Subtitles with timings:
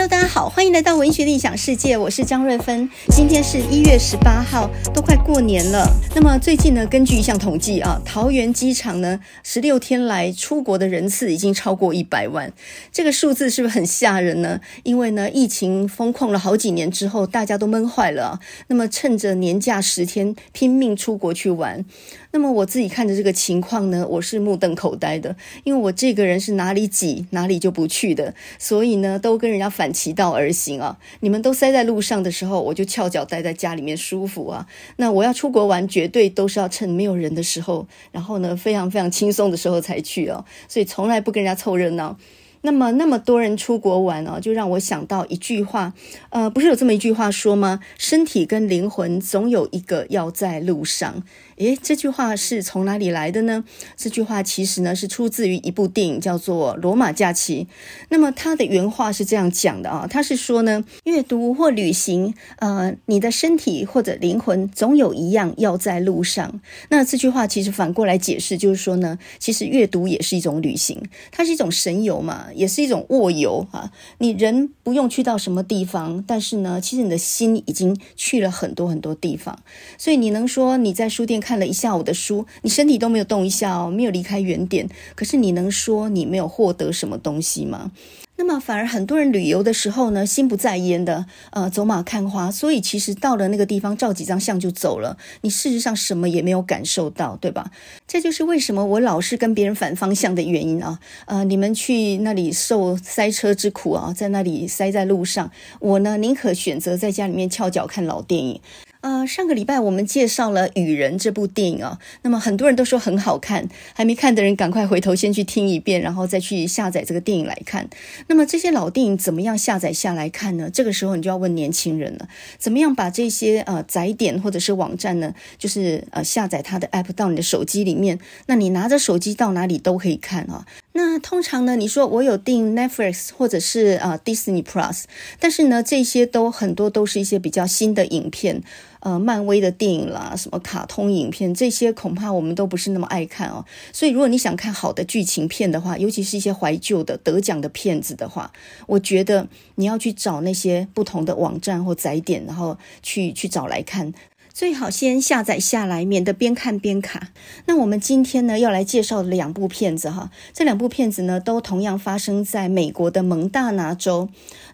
[0.00, 2.88] Hello，大家好，欢迎来到文学的异想世界，我是张瑞芬。
[3.10, 5.86] 今天是一月十八号，都快过年了。
[6.14, 12.50] 那么最近呢，根据一项统计啊，桃园机场呢，十六天来出国的人次已经超过一百万。
[12.90, 14.58] 这个数字是不是很吓人呢？
[14.84, 18.40] 因为呢，疫情封控了好几年之后，大家都闷坏了。
[18.68, 21.84] 那么趁着年假十天，拼命出国去玩。
[22.32, 25.34] 那么我自己看着这个情况呢，我是目瞪口呆的，
[25.64, 30.96] 因为我这个人是哪里挤哪里就不去的，所以呢，都跟人家反其道而行啊。
[31.20, 34.66] 你们都塞在路上的时候，我就翘脚待在家里面舒服啊。
[34.96, 42.16] 那我要出国玩，绝对都是要趁没有人的时候，然后呢，非常非常轻松的时候才去哦，所以从来不跟人家凑热闹。
[42.62, 45.94] 那么那么多人出国玩哦，就让我想到一句话，
[46.28, 47.80] 呃，不是有这么一句话说吗？
[47.96, 51.22] 身体跟灵魂总有一个要在路上。
[51.60, 53.62] 诶，这句话是从哪里来的呢？
[53.94, 57.64] 这句话其实呢是出自于一部电影，叫做《罗马假期》。
[58.08, 66.62] 那么它的原话是这样讲的啊，它是说呢，阅读或旅行，呃，你的身体或者灵魂总有一样要在路上。
[66.88, 70.98] 那这句话其实反过来解释，就是说呢，其实阅读也是一种旅行，
[71.30, 73.92] 它是一种神游嘛，也是一种卧游啊。
[74.16, 79.58] 你人不用去到什么地方，但是呢，其实你的心已经去了很多很多地方。
[79.98, 84.88] 所以你能说你在书店看看了一下午的书，你身体都没有动一下哦，没有离开原点。
[85.16, 87.90] 可是你能说你没有获得什么东西吗？
[88.36, 92.52] 那么反而很多人旅游的时候呢，心不在焉的，呃，走马看花。
[92.52, 95.18] 所以其实到了那个地方，照几张相就走了。
[95.40, 97.72] 你事实上什么也没有感受到，对吧？
[98.06, 101.00] 这就是为什么我老是跟别人反方向的原因啊。
[101.26, 108.60] 呃，你们去那里受塞车之苦啊，在那里塞在路上，我呢宁可选择在家里面翘脚看老电影。
[109.02, 117.88] 呃，上个礼拜我们介绍了《雨人》这部电影啊，那么很多人都说很好看，还没看的人赶快回头先去听一遍，然后再去下载这个电影来看。
[118.26, 120.68] 那么这些老电影怎么样下载下来看呢？
[120.70, 122.28] 这个时候你就要问年轻人了，
[122.58, 128.18] 怎么样把这些呃载点或者是网站呢，就是呃下载它的 app 到你的手机里面，
[128.48, 130.66] 那你拿着手机到哪里都可以看啊。
[130.92, 135.04] 那通常呢，你说我有订 Netflix 或者是呃 Disney Plus，
[135.38, 138.62] 但是呢，这些都很多都是一些比较新的影片。
[139.02, 143.64] 呃，漫威的电影啦，什么卡通影片，这些恐怕我们都不是那么爱看哦。
[143.94, 148.52] 所以，如果你想看好的剧情片的话，尤其是一些怀旧的得奖的片子的话，
[148.86, 154.12] 我觉得你要去找那些不同的网站或载点，然后去去找来看。
[154.52, 157.28] 最好先下载下来，免得边看边卡。
[157.66, 164.28] 那我们今天呢，要来介绍的两部片子哈，这两部片子呢，都同样发生在美国的蒙大拿州。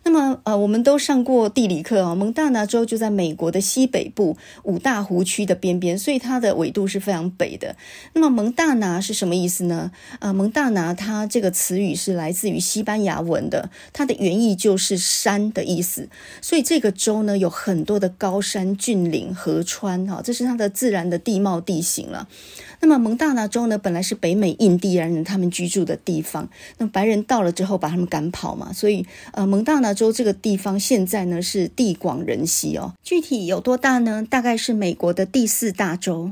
[0.07, 7.75] 那么，呃，我们都上过地理课啊，蒙大拿州就在美国的西北部五大湖区的边边，所以它的纬度是非常北的。
[8.13, 9.91] 那么，蒙大拿是什么意思呢？
[10.21, 16.09] 呃，蒙大拿它这个词语是来自于西班牙文的，它的原意就是山的意思。
[16.41, 22.29] 所以这个州呢，有很多的高山、峻岭、河川，哈，这是它的自然的地貌地形了。
[22.79, 32.93] 那么蒙大拿州呢，本来是北美印第安人他们居住的地方，那白人到了之后把他们赶跑嘛，所以呃蒙大拿州这个地方现在呢是地广人稀哦。
[33.03, 34.25] 具体有多大呢？
[34.31, 36.31] 大概是美国的第四大州，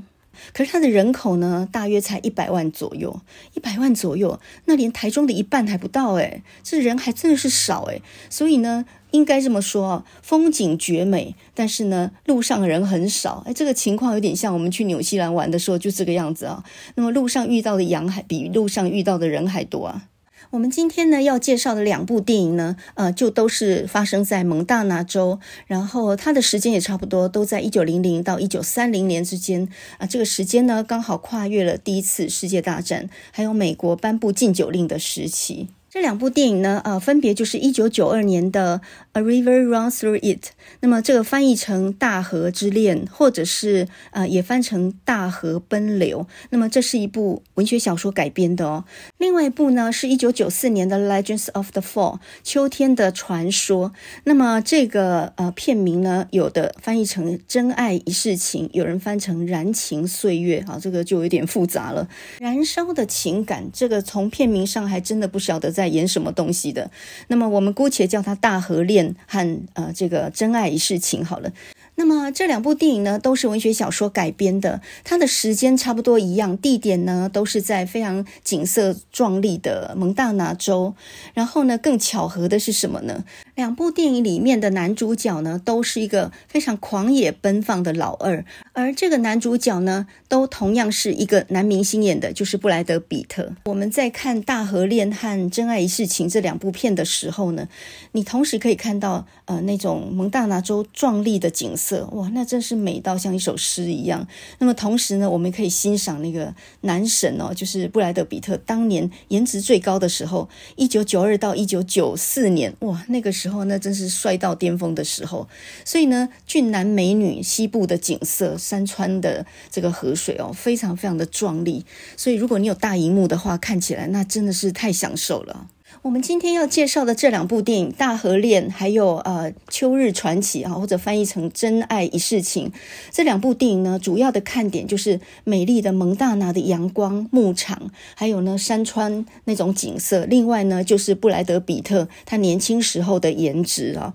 [0.52, 3.20] 可是它的人口呢大约才一百万左右，
[3.54, 8.84] 一百万左右，那连台中的一半还不到诶，这人还真的是少诶，所以呢。
[9.14, 13.44] 应该这么说啊，风景绝美，但是呢，路上的人很少。
[13.47, 16.64] 哎，这个情况有点像我们去纽西兰玩的时候，就这个样子啊。
[16.97, 20.08] 那么路上遇到的羊还比路上遇到的人还多啊。
[20.54, 29.65] 我们今天呢要介绍的两部电影呢，呃，就都是发生在蒙大拿州，然后它的时间也差不多，都在一九零零到一九三零年之间
[29.98, 30.06] 啊，呃。
[30.06, 35.70] 这个时间呢，刚好跨越了第一次世界大战，还有美国颁布禁酒令的时期。
[35.94, 38.81] 这两部电影呢，呃，分别就是一九九二年的
[39.21, 40.47] 《A River Runs Through It》，
[40.81, 46.22] 那么这个翻译成《大河之恋》，或者是呃，也翻成《大河奔流》。
[46.50, 48.84] 那么这是一部文学小说改编的哦。
[49.19, 53.93] 另外一部呢，是一九九四年的《Legends of the Fall》，秋天的传说。
[54.25, 62.09] 那么这个呃片名呢，有的翻译成《真爱一世情》，有人翻成《燃情岁月》啊，这个就有点复杂了。
[62.41, 65.84] 燃烧的情感，这个从片名上还真的不晓得在。
[65.86, 66.91] 演什么东西的？
[67.28, 71.53] 那么我们姑且叫它《大河恋》和呃这个《真爱一世情》好了。
[71.97, 80.95] 那么这两部电影呢，都是文学小说改编的，它的时间差不多一样，地点呢都是在非常景色壮丽的蒙大拿州。
[81.34, 83.22] 然后呢，更巧合的是什么呢？
[83.54, 93.53] 两部电影里面的男主角呢，都是一个非常狂野奔放的老二，而这个男主角呢，都同样是一个男明星演的，就是布莱德彼特。
[93.66, 97.68] 我们在看《大河恋》和《真爱一世情》这两部片的时候呢，
[98.12, 104.27] 你同时可以看到呃那种蒙大拿州壮丽的景色，哇，那真是美到像一首诗一样。
[104.59, 115.46] 那么同时呢，我们可以欣赏那个男神哦，就是布莱德彼特当年颜值最高的时候，一九九二到一九九四年，哇，那个时时候那真是帅到巅峰的时候。
[115.84, 121.84] 所以呢，俊男美女，西部的景色，山川的这个河水哦，非常非常的壮丽。
[122.16, 125.66] 所以如果你有大荧幕的话，看起来那真的是太享受了。
[126.04, 132.68] 我们今天要介绍的这两部电影《大河恋》还有呃《秋日传奇》啊，或者翻译成《真爱一世情》
[133.10, 140.27] 这两部电影呢，主要的看点就是美丽的蒙大拿的阳光、牧场，还有呢山川那种景色。
[140.27, 144.12] 另外呢，就是布莱德彼特他年轻时候的颜值啊。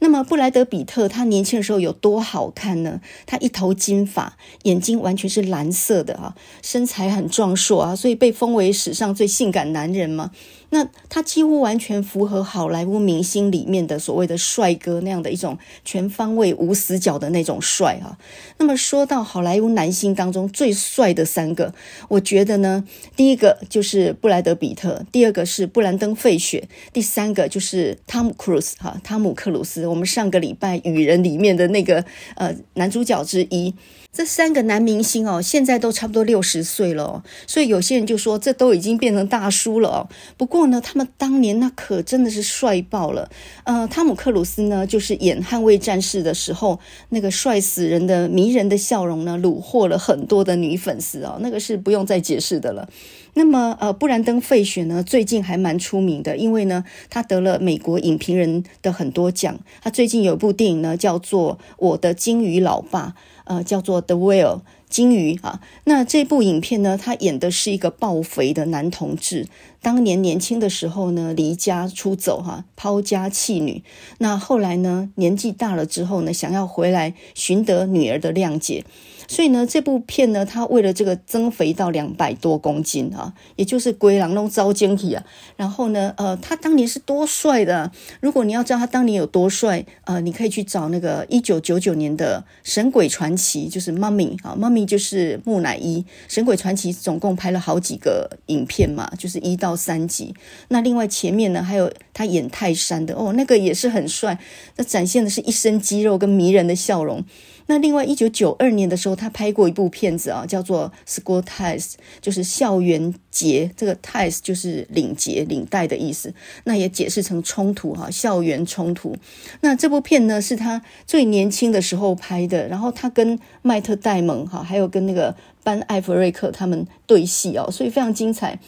[0.00, 3.00] 那么布莱德彼特他年轻的时候有多好看呢？
[3.26, 10.32] 他一头金发，眼睛完全是蓝色的啊，身材很壮硕啊，所以被封为史上最性感男人嘛。
[10.70, 18.18] 那他几乎完全符合好莱坞明星里面的所谓的帅哥那样的一种全方位无死角的那种帅啊。
[18.58, 21.72] 那么说到好莱坞男星当中最帅的三个，
[22.08, 22.84] 我觉得呢，
[23.16, 29.86] 第一个就是布莱德彼特，第二个是布兰登费雪，第三个就是汤姆克鲁斯哈，汤姆克鲁斯。
[29.86, 32.04] 我们上个礼拜《雨人》里面的那个
[32.36, 33.74] 呃男主角之一。
[34.18, 40.08] 这三个男明星哦，现在都差不多六十岁了，所以有些人就说这都已经变成大叔了哦。
[40.36, 43.30] 不过呢，他们当年那可真的是帅爆了。
[43.62, 46.80] 呃，汤姆克鲁斯呢，就是演《捍卫战士》的时候，
[47.10, 52.88] 那个帅死人的迷人的笑容呢，虏获了很多的女粉丝哦，那个是不用再解释的了。
[53.34, 59.60] 那么，呃，布兰登·费雪呢，最近还蛮出名的，因为呢，他得了美国影评人的很多奖。
[59.80, 63.14] 他最近有一部电影呢，叫做《我的鲸鱼老爸》，
[63.48, 64.56] 呃，叫做《The Whale》
[64.88, 65.60] 鲸鱼啊。
[65.84, 69.48] 那这部影片呢，他演的是一个暴肥的男同志，
[69.80, 73.82] 当年年轻的时候呢，离家出走哈，抛家弃女。
[74.18, 78.84] 那后来呢，年纪大了之后呢，想要回来寻得女儿的谅解。
[79.28, 85.22] 所以呢，这部片呢，他为了这个增肥到两百多公斤啊，也就是龟狼弄遭惊体啊。
[85.56, 87.92] 然后呢，呃，他当年是多帅的。
[88.20, 96.00] 如果你要知道他当年有多帅，呃，你可以去找那个一九九九年的《神鬼传奇》，就是 Mummy 啊，Mummy 就是木乃伊。
[96.26, 100.34] 《神鬼传奇》总共拍了好几个影片嘛，就是一到三集。
[100.68, 104.38] 那另外前面呢，还有他演泰山的哦，那个也是很帅，
[104.76, 107.22] 那展现的是一身肌肉跟迷人的笑容。
[107.70, 111.82] 那另外，一九九二年的时候，他拍过一部片子啊，叫做《School Ties》，
[112.22, 113.70] 就是校园节。
[113.76, 116.32] 这个 Ties 就是领结、领带的意思。
[116.64, 119.14] 那也解释成冲突哈，校园冲突。
[119.60, 128.58] 那这部片呢，是他最年轻的时候拍的，然后他跟迈特戴蒙哈，还有跟那个班艾弗瑞克他们对戏哦，所以非常精彩。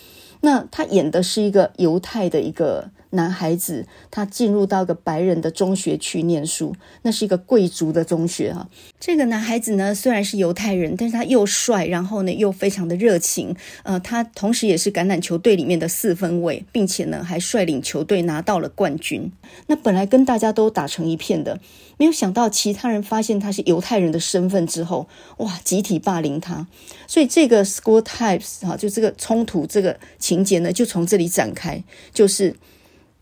[0.43, 2.91] 那他演的是一个犹太的一个。
[3.11, 8.69] 男孩子他进入到一个白人的中学去念书，那是一个贵族的中学哈。
[9.01, 13.57] 这个男孩子呢，虽然是犹太人，但是他又帅，然后呢又非常的热情。
[13.83, 19.33] 呃，他同时也是橄榄球队里面的四分卫，并且呢还率领球队拿到了冠军。
[19.67, 21.59] 那本来跟大家都打成一片的，
[21.97, 25.09] 没有想到其他人发现他是犹太人的身份之后，
[25.39, 26.67] 哇，集体霸凌他。
[27.09, 32.55] 所以这个 School types 哈，就这个冲突这个情节呢，就从这里展开，就是。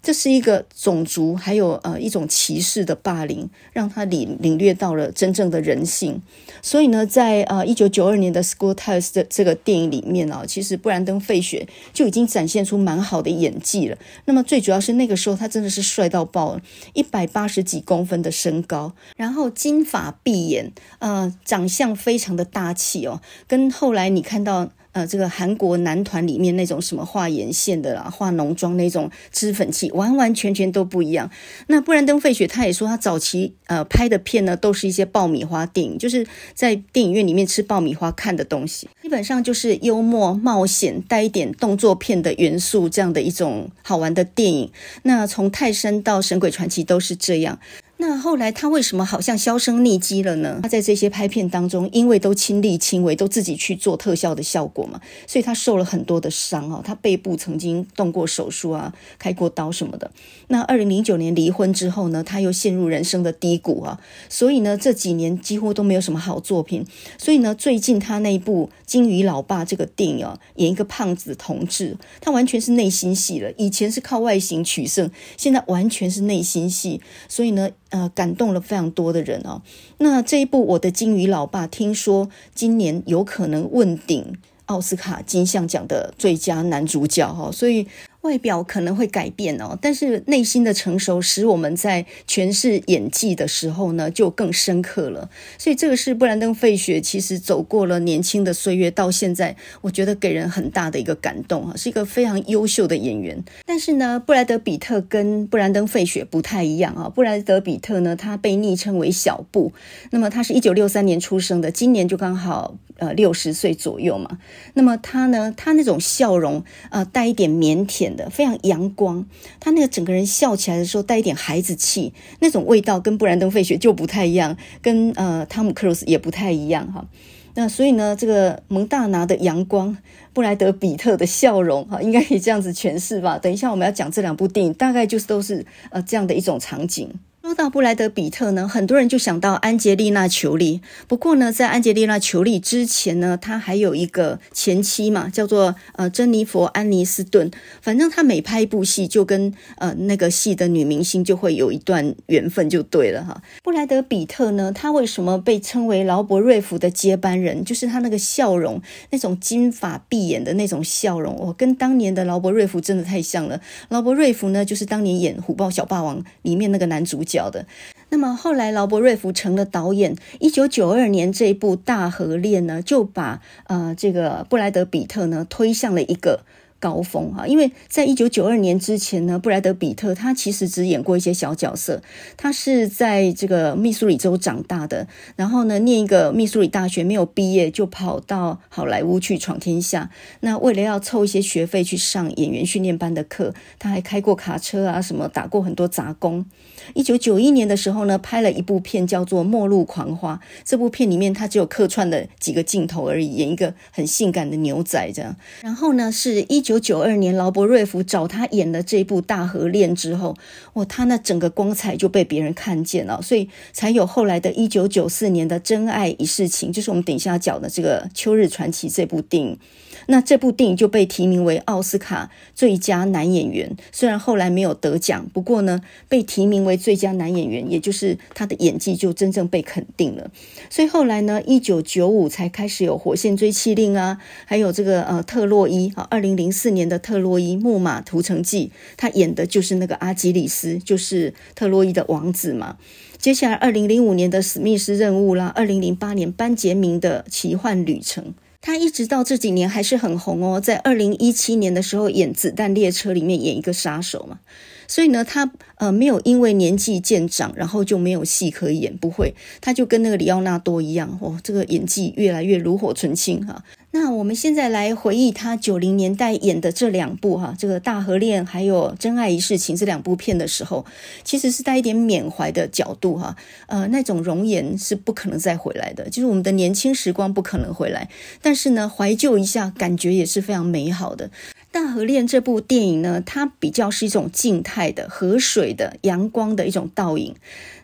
[0.01, 6.23] 这是一个种族，还有呃一种歧视的霸凌，让他领领略到了真正的人性。
[6.63, 13.99] 所以呢，在呃一九九二年的《School Ties》的这个电影里面啊，其实布兰登·费雪就已经展现出蛮好的演技了。
[14.25, 16.63] 那么最主要是那个时候他真的是帅到爆了，
[16.95, 24.71] 一百八十几公分的身高，然后金发碧眼，呃，长相非常的大气哦，跟后来你看到。
[24.99, 31.31] 呃，这个韩国男团里面那种什么画眼线的啦，化浓妆那种脂粉气，完完全全都不一样。
[31.69, 44.73] 那布兰登·费雪他也说，他早期呃拍的片呢，都是一些爆米花电影，就是在电影院里面吃爆米花看的东西，基本上就是幽默、冒险、带一点动作片的元素这样的一种好玩的电影。
[45.05, 47.61] 那从泰山到神鬼传奇都是这样。
[48.01, 50.61] 那后来他为什么好像销声匿迹了呢？
[50.63, 56.81] 他在这些拍片当中，因为都亲力亲为，都自己去做特效的效果嘛，所以他受了很多的伤啊。
[56.85, 60.13] 他背部曾经动过手术啊，开过刀什么的。
[60.47, 66.87] 那二零零九年离婚之后呢，他又陷入人生的低谷啊，所以呢，这几年几乎都没有什么好作品。
[67.19, 73.51] 所以呢，最近他那一部《金鱼老爸》这个电影，演一个胖子同志，他完全是内心戏了。
[73.57, 77.01] 以前是靠外形取胜，现在完全是内心戏。
[77.29, 77.69] 所以呢。
[77.91, 79.63] 呃，感动了非常多的人哦。
[79.99, 87.87] 那这一部《我的金鱼老爸》，听说今年有可能问鼎奥斯卡金像奖的最佳男主角哈，所以。
[88.29, 95.31] 外表可能会改变哦，但是内心的成熟使我们在诠释演技的时候呢，就更深刻了。
[95.57, 103.43] 所以这个是布兰登·费雪，其实走过了年轻的岁月，到现在，我觉得给人很大的一个感动啊，是一个非常优秀的演员。
[103.65, 107.09] 但是呢，布莱德·彼特跟布兰登·费雪不太一样啊。
[107.09, 109.73] 布莱德·彼特呢，他被昵称为小布，
[110.11, 114.39] 那么他是一九六三年出生的，今年就刚好呃六十岁左右嘛。
[114.75, 118.18] 那么他呢，他那种笑容呃带一点腼腆。
[118.19, 119.25] 的非常阳光，
[119.59, 127.07] 他那个整个人笑起来的时候带一点孩子气，那种味道跟布兰登·费雪就不太一样，跟呃汤姆·克鲁斯也不太一样哈。
[127.55, 129.97] 那所以呢，这个蒙大拿的阳光，
[130.33, 133.39] 布莱德·比特的笑容哈，应该可以这样子诠释吧。
[133.39, 137.11] 等一下我们要讲这两部电影，大概就是都是呃这样的一种场景。
[137.49, 140.83] 说到布莱德彼特呢，很多人就想到安吉丽娜裘丽。
[141.07, 147.51] 不过呢，在安吉丽娜裘丽之前呢，他还有一个前妻嘛，叫做呃珍妮佛安妮斯顿。
[147.81, 153.41] 反正他每拍一部戏，就跟呃那个戏的女明星就会有一段缘分，就对了哈。
[153.63, 157.65] 布莱德彼特呢，他为什么被称为劳勃瑞福的接班人？
[157.65, 163.59] 就是他那个笑容，那种金发碧眼的那种笑容，哦，跟当年的劳勃瑞福真的太像了。
[163.89, 167.38] 劳勃瑞福呢，就是当年演《虎豹小霸王》里面那个男主角。
[167.49, 167.67] 的，
[168.09, 176.41] 那么后来劳勃瑞福成了导演，一九九二年这一部《大河恋》呢，就把呃这个布莱德彼特呢推向了一个。
[176.81, 182.01] 高峰哈，因为在一九九二年之前呢，布莱德彼特他其实只演过一些小角色。
[182.37, 190.11] 他是在这个密苏里州长大的，然后呢，念一个密苏里大学没有毕业，就跑到好莱坞去闯天下。
[190.39, 196.47] 那为了要凑一些学费去上演员训练班的课，他还开过卡车啊，什么打过很多杂工。
[196.95, 200.39] 一九九一年的时候呢，拍了一部片叫做《末路狂花》。
[200.65, 205.35] 这部片里面他只有客串的几个镜头而已，演一个很性感的牛仔这样。
[205.63, 206.63] 然后呢，是一。
[206.69, 210.37] 九九二年，劳勃瑞福找他演了这部《大河恋》之后，
[210.75, 219.59] 哇，他那整个光彩就被别人看见了，所以才有后来的一九九四年的《真爱一世情》，就是我们等一下要讲的这个《秋日传奇》这部电影。
[220.07, 230.31] 那这部电影就被提名为奥斯卡最佳男演员，虽然后来没有得奖，不过呢，被提名为最佳男演员，也就是他的演技就真正被肯定了。
[230.71, 242.77] 所以后来呢，一九九五才开始有《火线追缉令》啊，还有这个呃特洛伊啊，二零零四年的《特洛伊木马屠城记》，他演的就是那个阿基里斯，就是特洛伊的王子嘛。
[243.19, 248.33] 接下来二零零五年的《史密斯任务》啦，二零零八年班杰明的奇幻旅程。
[248.61, 254.41] 他一直到这几年还是很红哦，在二零一七年的时候演《子弹列车》里面演一个杀手嘛，
[254.87, 263.65] 所以呢，他呃没有因为年纪渐长，然后就没有戏可以演，不会，他就跟那个里奥纳多一样哦，这个演技越来越炉火纯青哈。
[263.91, 270.85] 那我们现在来回忆他九零年代演的这两部哈，这个《大河恋》还有《真爱一世情》这两部片的时候，
[271.25, 273.35] 其实是带一点缅怀的角度哈。
[273.67, 278.11] 呃，那种容颜是不可能再回来的，就是我们的年轻时光不可能回来。
[278.43, 281.29] 但是呢，怀旧一下，感觉也是非常美好的。
[281.73, 287.35] 《大河恋》这部电影呢，它比较是一种静态的河水的阳光的一种倒影。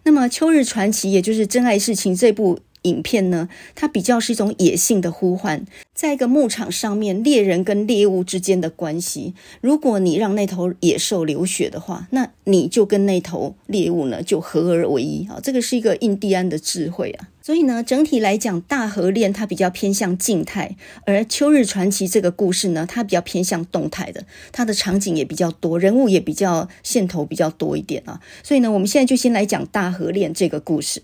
[0.02, 2.60] 那么《秋日传奇》也就是《真爱一世情》这部。
[2.84, 9.32] 影片呢，它比较是一种野性的呼唤，在一个牧场上面，猎人跟猎物之间的关系。
[9.60, 15.38] 如果你让那头野兽流血的话，那你就跟那头猎物呢就合而为一啊。
[15.40, 17.28] 这个是一个印第安的智慧啊。
[17.40, 28.20] 所以呢，整体来讲，《大河恋》它比较偏向静态，而《秋日传奇》这个故事呢，它比较偏向动态的，它的场景也比较多，人物也比较线头比较多一点啊。
[28.42, 31.00] 所以呢，我们现在就先来讲《大河恋》这个故事。《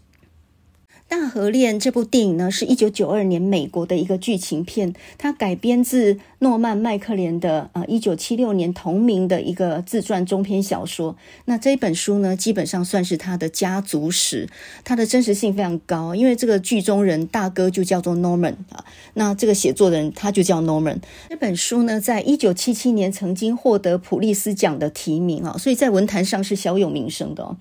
[1.10, 11.16] 大河恋》这部电影呢，是一九九二年美国的一个剧情片，它改编自诺曼麦克连的呃一九七六年同名的一个自传中篇小说。
[11.46, 14.48] 那这本书呢，基本上算是他的家族史，
[14.84, 20.98] 它的真实性非常高，因为这个剧中人大哥就叫做 Norman 啊，那这个写作人他就叫 Norman。
[21.28, 27.56] 这本书呢，在一九七七年曾经获得普利斯奖的提名啊，所以在文坛上是小有名声的。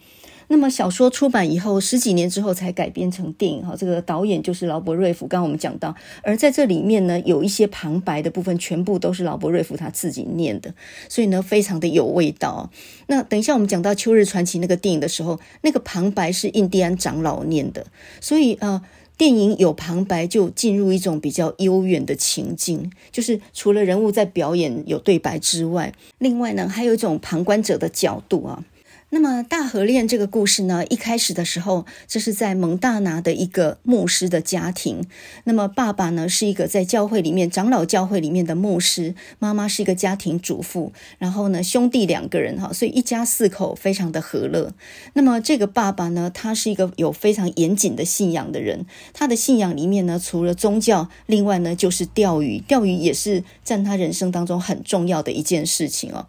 [0.51, 3.75] 那么小说出版以后，十几年之后才改编成电影哈。
[3.77, 10.73] 这个导演就是劳勃瑞福，刚刚我们讲到，而在这里面呢，有一些旁白的部分，全部都是劳勃瑞福他自己念的，
[11.07, 12.71] 所以呢，非常的有味道。
[13.05, 17.85] 那等一下我们讲到《秋日传奇》那个电影的时候，那个旁白是印第安长老念的，
[18.19, 18.81] 所以呃，
[19.17, 28.63] 电影有旁白就进入一种比较悠远的情境，就是除了人物在表演有对白之外，另外呢，还有一种旁观者的角度啊。
[29.11, 35.03] 那么大河恋这个故事呢，一开始的时候，这是在蒙大拿的一个牧师的家庭。
[35.45, 44.71] 那么爸爸呢，是一个在教会里面长老教会里面的牧师，妈妈是一个家庭主妇，然后呢，兄弟两个人哈，所以一家四口非常的和乐。
[45.13, 56.27] 那么这个爸爸呢，他是一个有非常严谨的信仰的人，他的信仰里面呢，除了宗教，另外呢就是钓鱼，钓鱼也是占他人生当中很重要的一件事情哦。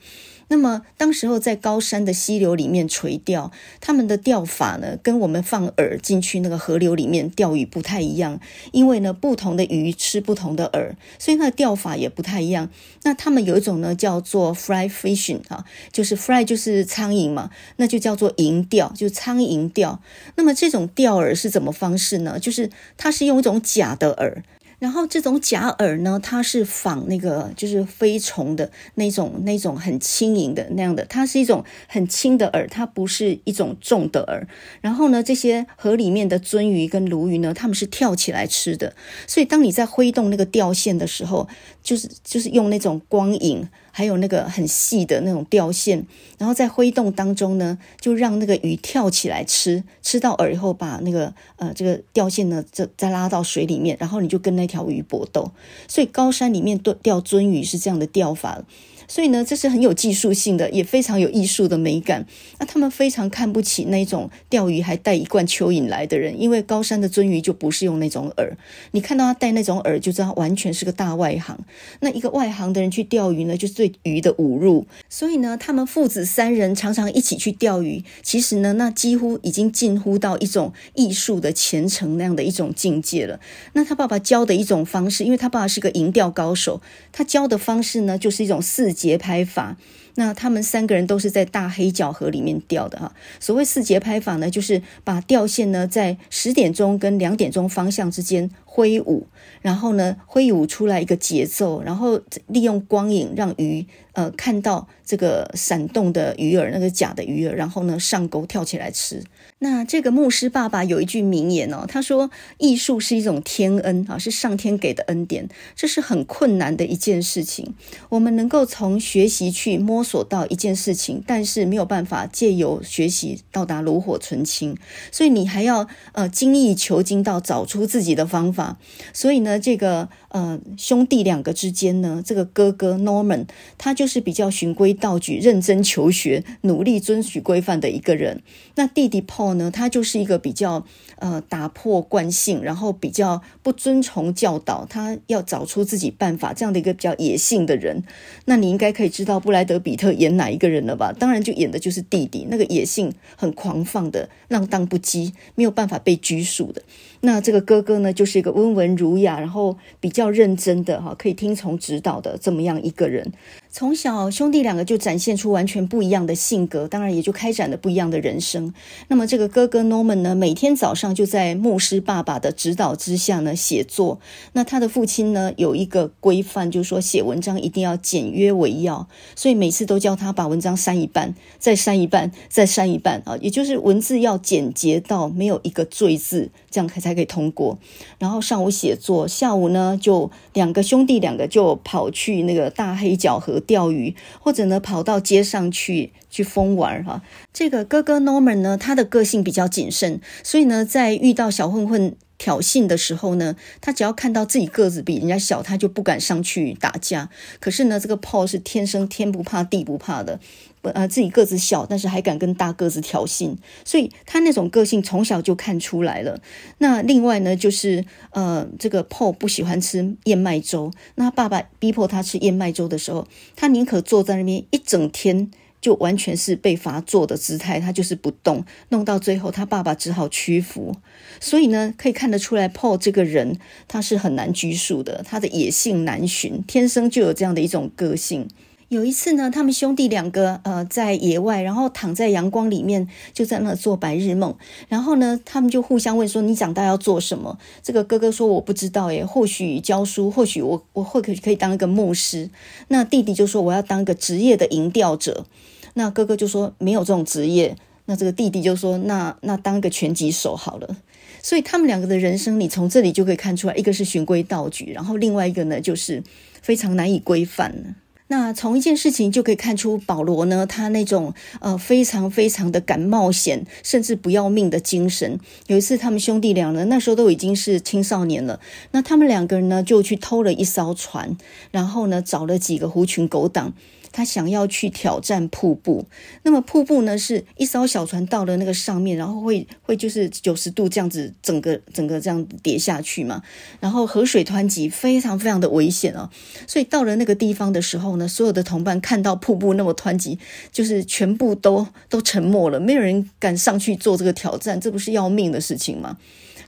[0.52, 8.40] 那么，当时候在高山的溪流里面垂钓，他们的钓法呢，跟我们放饵进去那个河流里面钓鱼不太一样。
[8.73, 12.69] 因为呢，不同的鱼吃不同的饵，所以它的钓法也不太一样。
[13.04, 20.02] 那他们有一种呢，叫做 fly fishing 啊，就是 fly 就是苍蝇嘛，那就叫做蝇钓，就是苍蝇钓。
[20.35, 22.40] 那么这种钓饵是怎么方式呢？
[22.40, 24.42] 就是它是用一种假的饵。
[24.81, 34.49] 然后这种假饵呢，它是仿那个就是飞虫的那种那种很轻盈的那样的，它是一种很轻的饵，它不是一种重的饵。
[34.81, 38.97] 然后呢，这些河里面的鳟鱼跟鲈鱼呢，它们是跳起来吃的。
[39.29, 41.47] 所以当你在挥动那个钓线的时候，
[41.83, 43.69] 就是就是用那种光影。
[44.00, 46.07] 还有那个很细的那种钓线，
[46.38, 55.52] 然后在挥动当中呢，就让那个鱼跳起来吃，吃到饵以后，把那个呃这个钓线呢，再再拉到水里面，然后你就跟那条鱼搏斗。
[55.87, 58.64] 所以高山里面钓钓鱒鱼是这样的钓法。
[59.11, 62.25] 所以呢，这是很有技术性的，也非常有艺术的美感。
[62.61, 68.52] 那他们非常看不起那种钓鱼还带一罐蚯蚓来的人，因为高山的鳟鱼就不是用那种饵。
[68.93, 71.59] 你看到他带那种饵，就知道完全是个大外行。
[71.99, 74.87] 那一个外行的人去钓鱼呢，就是对鱼的侮辱。
[75.09, 78.05] 所以呢，他们父子三人常常一起去钓鱼。
[78.23, 83.40] 其实呢，那几乎已经近乎到一种艺术的虔诚那样的一种境界了。
[83.73, 88.95] 那他爸爸教的一种方式，因为他爸爸是个银钓高手，他教的方式呢，就是一种四。
[89.00, 89.78] 节拍法，
[90.16, 93.14] 那他们三个人都是在大黑角河里面钓的哈。
[93.38, 99.26] 所谓四节拍法呢，就是把钓线呢在十点钟跟两点钟方向之间挥舞，
[99.62, 109.25] 然后呢挥舞出来一个节奏，然后利用光影让鱼呃看到这个闪动的鱼饵，那个假的鱼饵，然后呢上钩跳起来吃。
[109.62, 117.75] 那这个牧师爸爸有一句名言哦，他说：“艺术是一种天恩啊，是上天给的恩典，这是很困难的一件事情。
[118.08, 124.78] 我们能够从学习去摸索到一件事情，但是没有办法借由学习到达炉火纯青，
[125.13, 128.78] 所以你还要呃精益求精到找出自己的方法。
[129.13, 133.45] 所以呢，这个呃兄弟两个之间呢，这个哥哥 Norman
[133.76, 138.43] 他就是比较循规蹈矩、认真求学、努力遵循规范的一个人。
[138.76, 139.50] 那弟弟 Paul。
[139.50, 148.04] 呢，他就是一个比较呃打破惯性，然后比较不遵从教导，他要找出自己办法这样的一个比较野性的人。
[148.45, 151.12] 那你应该可以知道布莱德彼特演哪一个人了吧？
[151.12, 156.82] 当然就演的就是弟弟，那个野性很狂放的、浪荡不羁、没有办法被拘束的。
[157.23, 163.33] 那这个哥哥呢，就是一个温文儒雅，然后比较认真的哈，可以听从指导的这么样一个人。
[163.73, 168.75] 从小兄弟两个就展现出完全不一样的性格，当然也就开展了不一样的人生。
[169.06, 174.19] 那么这个哥哥 Norman 呢，每天早上就在牧师爸爸的指导之下呢写作。
[174.54, 179.06] 那他的父亲呢有一个规范，就是说写文章一定要简约为要，
[179.37, 187.78] 所以每次都叫他把文章删一半，再删一半，再删一半啊，也就是文字要简洁到没有一个赘字，这样才才可以通过。
[188.19, 193.60] 然后上午写作，下午呢就两个兄弟两个就跑去那个大黑角河。
[193.61, 197.23] 钓鱼，或者呢跑到街上去去疯玩哈。
[197.53, 207.29] 这个哥哥 Norman 呢，他的个性比较谨慎，所以呢，在遇到小混混挑衅的时候呢，他只要看到自己个子比人家小，他就不敢上去打架。
[207.61, 210.41] 可是呢，这个 Paul 是天生天不怕地不怕的。
[210.82, 216.40] 呃，自己个子小，但是还敢跟大个子挑衅，所以他那种个性从小就看出来了。
[216.78, 225.50] 那另外呢，就是呃，这个 Paul 不喜欢吃燕麦粥，那爸爸逼迫他吃燕麦粥的时候，他宁可坐在那边一整天，
[225.82, 230.97] 就完全是被罚坐的姿态，他就是不动，弄到最后他爸爸只好屈服。
[231.40, 238.49] 所以呢，可以看得出来，Paul 这个人他是很难拘束的，他的野性难寻，天生就有这样的一种个性。
[238.91, 244.53] 有一次呢，他们兄弟两个呃在野外，然后躺在阳光里面，就在那做白日梦。
[244.89, 252.50] 然后呢，他们就互相问说：“你长大要做什么？”这个哥哥说：“我不知道耶，或许教书，或许我我会可可以当一个牧师。”
[252.89, 255.47] 那弟弟就说：“我要当一个职业的营钓者。”
[255.95, 257.76] 那哥哥就说：“没有这种职业。”
[258.07, 260.97] 那这个弟弟就说：“那那当一个拳击手好了。”
[261.41, 266.25] 所以他们两个的人生，你从这里就可以看出来，一个是循规蹈矩，然后另外一个呢，就是
[266.61, 267.95] 非常难以规范。
[268.32, 275.36] 那从一件事情就可以看出，保罗呢，他那种呃非常非常的敢冒险，甚至不要命的精神。
[275.66, 278.60] 有一次，他们兄弟俩呢，那时候都已经是青少年了，
[278.93, 281.36] 那他们两个人呢，就去偷了一艘船，
[281.73, 283.75] 然后呢，找了几个狐群狗党。
[284.13, 286.07] 他想要去挑战瀑布，
[286.43, 293.43] 那么瀑布呢，是一艘小船到了那个上面，然后会会就是九十度这样子，整个整个这样跌下去嘛。
[293.79, 296.29] 然后河水湍急，非常非常的危险哦。
[296.67, 300.39] 所以到了那个地方的时候呢，所有的同伴看到瀑布那么湍急，
[300.73, 306.17] 就是全部都都沉默了，没有人敢上去做这个挑战，这不是要命的事情吗？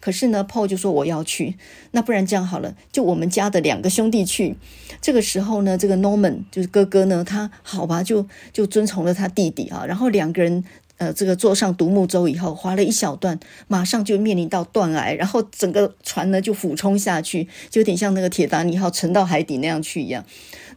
[0.02, 1.56] 可是呢，Paul 就说我要去，
[1.92, 4.56] 那不然这样好了，就我们家的两个兄弟去。
[5.00, 10.64] 这个时候呢，这个 Norman 就是哥哥呢，他好吧，就就遵从了他弟弟啊，然后两个人
[10.98, 13.38] 呃，这个坐上独木舟以后，划了一小段，
[13.68, 20.24] 马上就面临到断崖，然后整个船呢就俯冲下去，就有点像那个铁达尼号沉到海底那样去一样。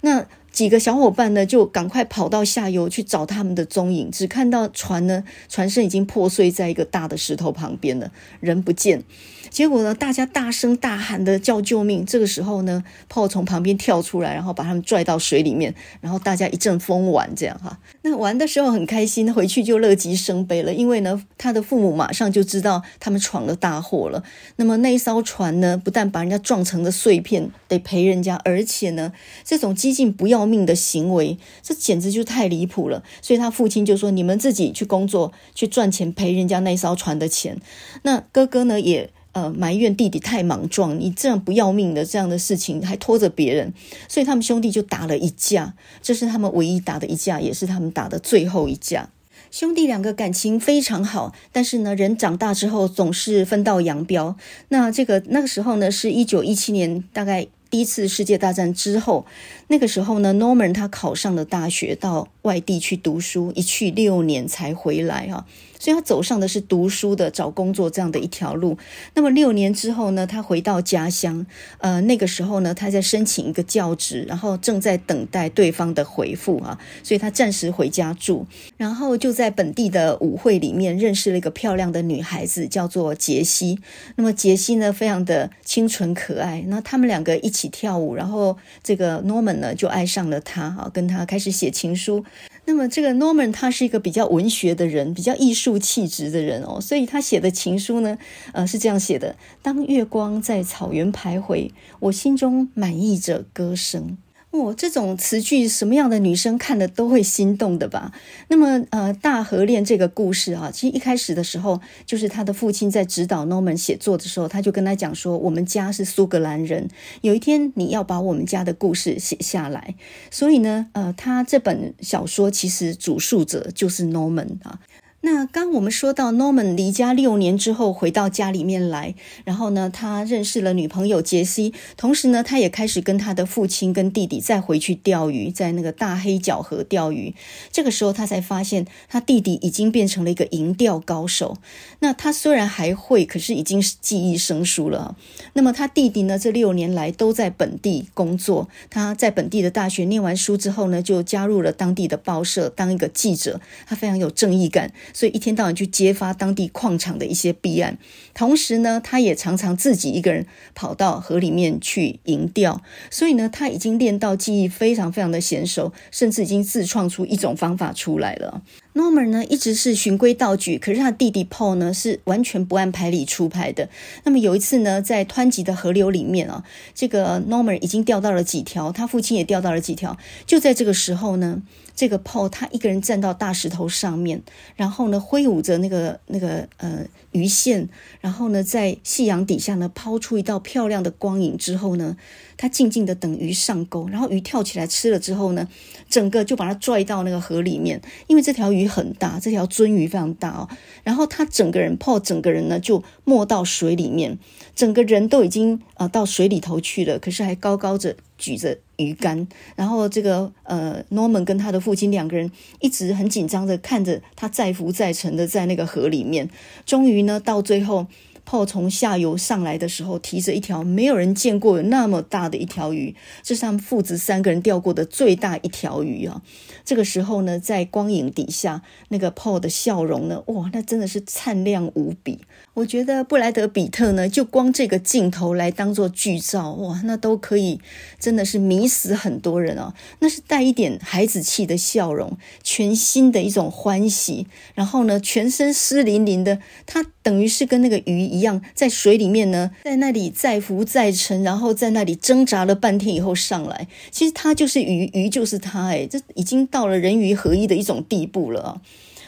[0.02, 0.24] 那
[0.56, 9.04] 几个小伙伴呢，就赶快跑到下游去找他们的踪影，只看到船呢，船身已经破碎在一个大的石头旁边了，人不见。
[9.50, 12.06] 结果呢，大家大声大喊的叫救命。
[12.06, 17.78] 这个时候呢炮从旁边跳出来，然后把他们拽到水里面，然后大家一阵疯玩，这样哈。
[18.04, 24.24] 那玩的时候很开心，回去就乐极生悲了，因为呢，他的父母马上就知道他们闯了大祸了。
[24.56, 29.12] 那么那一艘船呢，不但把人家撞成了碎片，得赔人家，而且呢，
[29.44, 33.04] 这种激进不要命的行为，这简直就太离谱了。
[33.22, 37.58] 所以他父亲就说：“你们自己去工作，去赚钱赔人家那艘船的钱。”
[38.04, 39.10] 那哥哥呢也。
[39.36, 43.74] 呃，埋怨弟弟太莽撞，你这样不要命的这样的事情还拖着别人，
[44.08, 49.10] 所以他们兄弟就打了一架，这是他们唯一打的一架，也是他们打的最后一架。
[49.52, 54.38] 兄弟两个感情非常好，但是呢，人长大之后总是分道扬镳。
[54.70, 59.26] 那这个那个时候呢，是一九一七年，大概第一次世界大战之后，
[59.68, 65.46] 那个时候呢，Norman 他考上了大学，到外地去读书，一去六年才回来啊。
[65.86, 68.76] 所以他走上的是读书的、找工作这样的一条路。
[69.14, 71.46] 那么六年之后呢，他回到家乡，
[71.78, 76.80] 呃，那个时候呢，他在申请一个教职，然后正在等待对方的回复啊。
[77.04, 83.78] 所以他暂时回家住，然后就在本地的舞会里面认识了一个漂亮的女孩子，叫做杰西。
[84.16, 86.66] 那么杰西呢，非常的清纯可爱。
[86.68, 92.26] 那他们两个一起跳舞，然后这个 Norman 呢就爱上了她啊，跟她开始写情书。
[92.66, 98.18] 那么这个 Norman 他是一个比较文学的人，比较艺术气质的人哦，所以他写的情书呢，
[98.54, 104.18] 呃，是这样写的：当月光在草原徘徊，我心中满溢着歌声。
[104.56, 108.14] 哦，这种词句，什么样的女生看了都会心动的吧？
[108.48, 116.88] 那么，呃，大河恋这个故事啊，其实一开始的时候，就是他的父亲在指导 Norman 写作的时候，他就跟他讲说：“我们家是苏格兰人，
[117.20, 119.96] 有一天你要把我们家的故事写下来。”
[120.32, 124.80] 所以呢，呃，他这本小说其实主述者就是 Norman 啊。
[125.26, 137.34] 那刚我们说到，Norman 离家六年之后回到家里面来，然后呢，他认识了女朋友杰西，同时呢，他也开始跟他的父亲跟弟弟再回去钓鱼，在那个大黑角河钓鱼。
[137.72, 141.58] 这个时候，他才发现他弟弟已经变成了一个银钓高手。
[142.02, 145.18] 那他虽然还会，可是已经是技艺生疏了。
[145.54, 148.70] 那么他弟弟呢，这六年来都在本地工作。
[148.92, 153.60] 他在本地的大学念完书之后呢，就加入了当地的报社当一个记者。
[153.88, 154.94] 他非常有正义感。
[155.16, 157.98] 所以一天到晚去揭发当地矿场的一些弊案，
[158.34, 162.82] 同时呢，他也常常自己一个人跑到河里面去营钓。
[163.10, 168.62] 所以呢，他已经练到技艺非常非常的娴熟，甚至已经自创出一种方法出来了。
[168.96, 173.90] Norman 呢，一直是循规蹈矩，可是他弟弟 Paul 呢，是完全不按牌理出牌的。
[174.24, 180.18] 那么有一次呢，在湍急的河流里面啊，这个 Norman 已经钓到了几条，他父亲也钓到了几条。
[180.46, 181.62] 就在这个时候呢，
[181.94, 184.42] 这个 Paul 他一个人站到大石头上面，
[184.78, 187.90] 然后呢挥舞着那个那个呃鱼线，
[188.22, 192.16] 然后呢在夕阳底下呢抛出一道漂亮的光影之后呢，
[192.58, 195.68] 他静静的等鱼上钩，然后鱼跳起来吃了之后呢，
[196.10, 200.70] 整个就把它拽到那个河里面，因为这条鱼很大，这条鳟鱼非常大哦。
[201.04, 204.38] 然后他整个人泡，整个人呢就没到水里面，
[204.76, 209.48] 整个人都已经啊、到水里头去了，可是还高高着举着鱼竿。
[209.76, 216.50] 然后这个呃，Norman 跟他的父亲两个人一直很紧张的看着他载浮载沉的在那个河里面。
[216.86, 218.08] 终于呢，到最后。
[218.46, 226.42] 泡从下游上来的时候，提着一条没有人见过有那么大的一条鱼，这是他们父子三个人钓过的最大一条鱼啊！
[226.86, 232.40] 这个时候呢，在光影底下，那个泡的笑容呢，哇，那真的是灿烂无比。
[232.76, 237.80] 我觉得布莱德彼特呢，就光这个镜头来当做剧照，哇，那都可以
[238.20, 239.96] 真的是迷死很多人啊！
[240.20, 258.82] 那是带一点孩子气的笑容，全新的一种欢喜，然后呢，全身湿淋淋的，他等于是跟那个鱼一样，在水里面呢，在那里再浮再沉，然后在那里挣扎了半天以后上来，其实它就是鱼，鱼就是它，哎，这已经到了人鱼合一的一种地步了啊！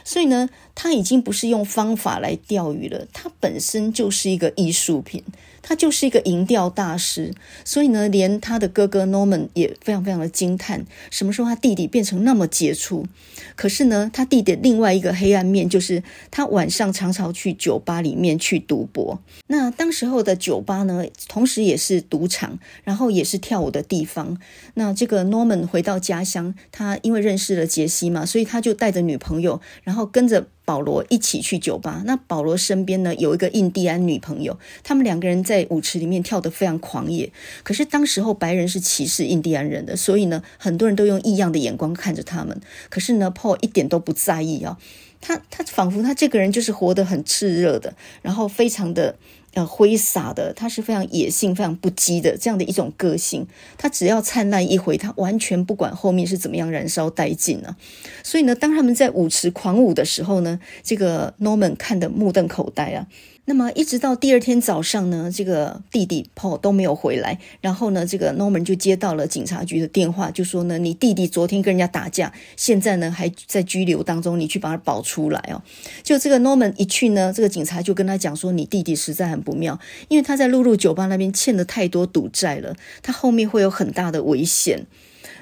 [0.03, 0.49] 所以呢。
[0.79, 5.23] 它已经不是用方法来钓鱼了，它本身就是一个艺术品，
[5.67, 7.33] 他就是一个银调大师。
[7.65, 13.05] 所以呢，连他的哥哥 Norman 也非常非常的惊叹，什么时候他弟弟变成那么杰出？
[13.57, 16.01] 可是呢，他弟弟另外一个黑暗面就是
[16.31, 19.21] 他晚上常常去酒吧里面去赌博。
[19.47, 24.37] 那当时候的酒吧呢，同时也是赌场，然后也是跳舞的地方。
[24.75, 30.47] 那这个 Norman 回到家乡，他因为认识了杰西嘛，所以他就带着女朋友，然后跟着。
[30.67, 37.31] 保罗一起去酒吧，那保罗身边呢，有一个印第安女朋友，他们两个人在舞池里面跳得非常狂野。
[37.63, 42.59] 可是当时候白人是歧视印第安人的，所以呢，很多人都用异样的眼光看着他们。
[42.89, 44.77] 可是呢，Paul 一点都不在意啊，
[45.21, 49.15] 他他仿佛他这个人就是活得很炽热的，然后非常的。
[49.53, 53.47] 呃，挥洒的，他是非常野性、非常不羁的这样的一种个性。
[53.77, 57.75] 他只要灿烂一回，他完全不管后面是怎么样燃烧殆尽了。
[58.23, 63.07] 所以呢，当他们在舞池狂舞的时候呢，这个 Norman 看得目瞪口呆啊。
[63.49, 67.39] 那么一直到第二天早上呢，这个弟弟 Paul 都没有回来。
[67.61, 75.63] 然后呢，这个 Norman 就接到了警察局的电话，就说呢，你弟弟昨天跟人家打架，现在呢还在拘留当中，你去把他保出来哦。
[76.03, 79.79] 就这个 Norman 一去呢，这个警察就跟他讲说，你弟弟实在很不妙，
[80.09, 84.85] 因为他在露露酒吧那边欠了太多赌债了，他后面会有很大的危险。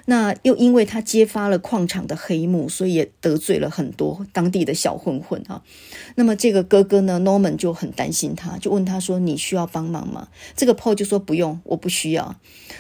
[0.06, 5.64] 那又因为他揭发了矿场的黑幕，所以也得罪了很多当地的小混混啊。
[6.16, 12.36] 那么这个哥哥呢，Norman 就很担心他，就问他说：“你需要帮忙吗？”这个 Paul 就说：“不用，我不需要。”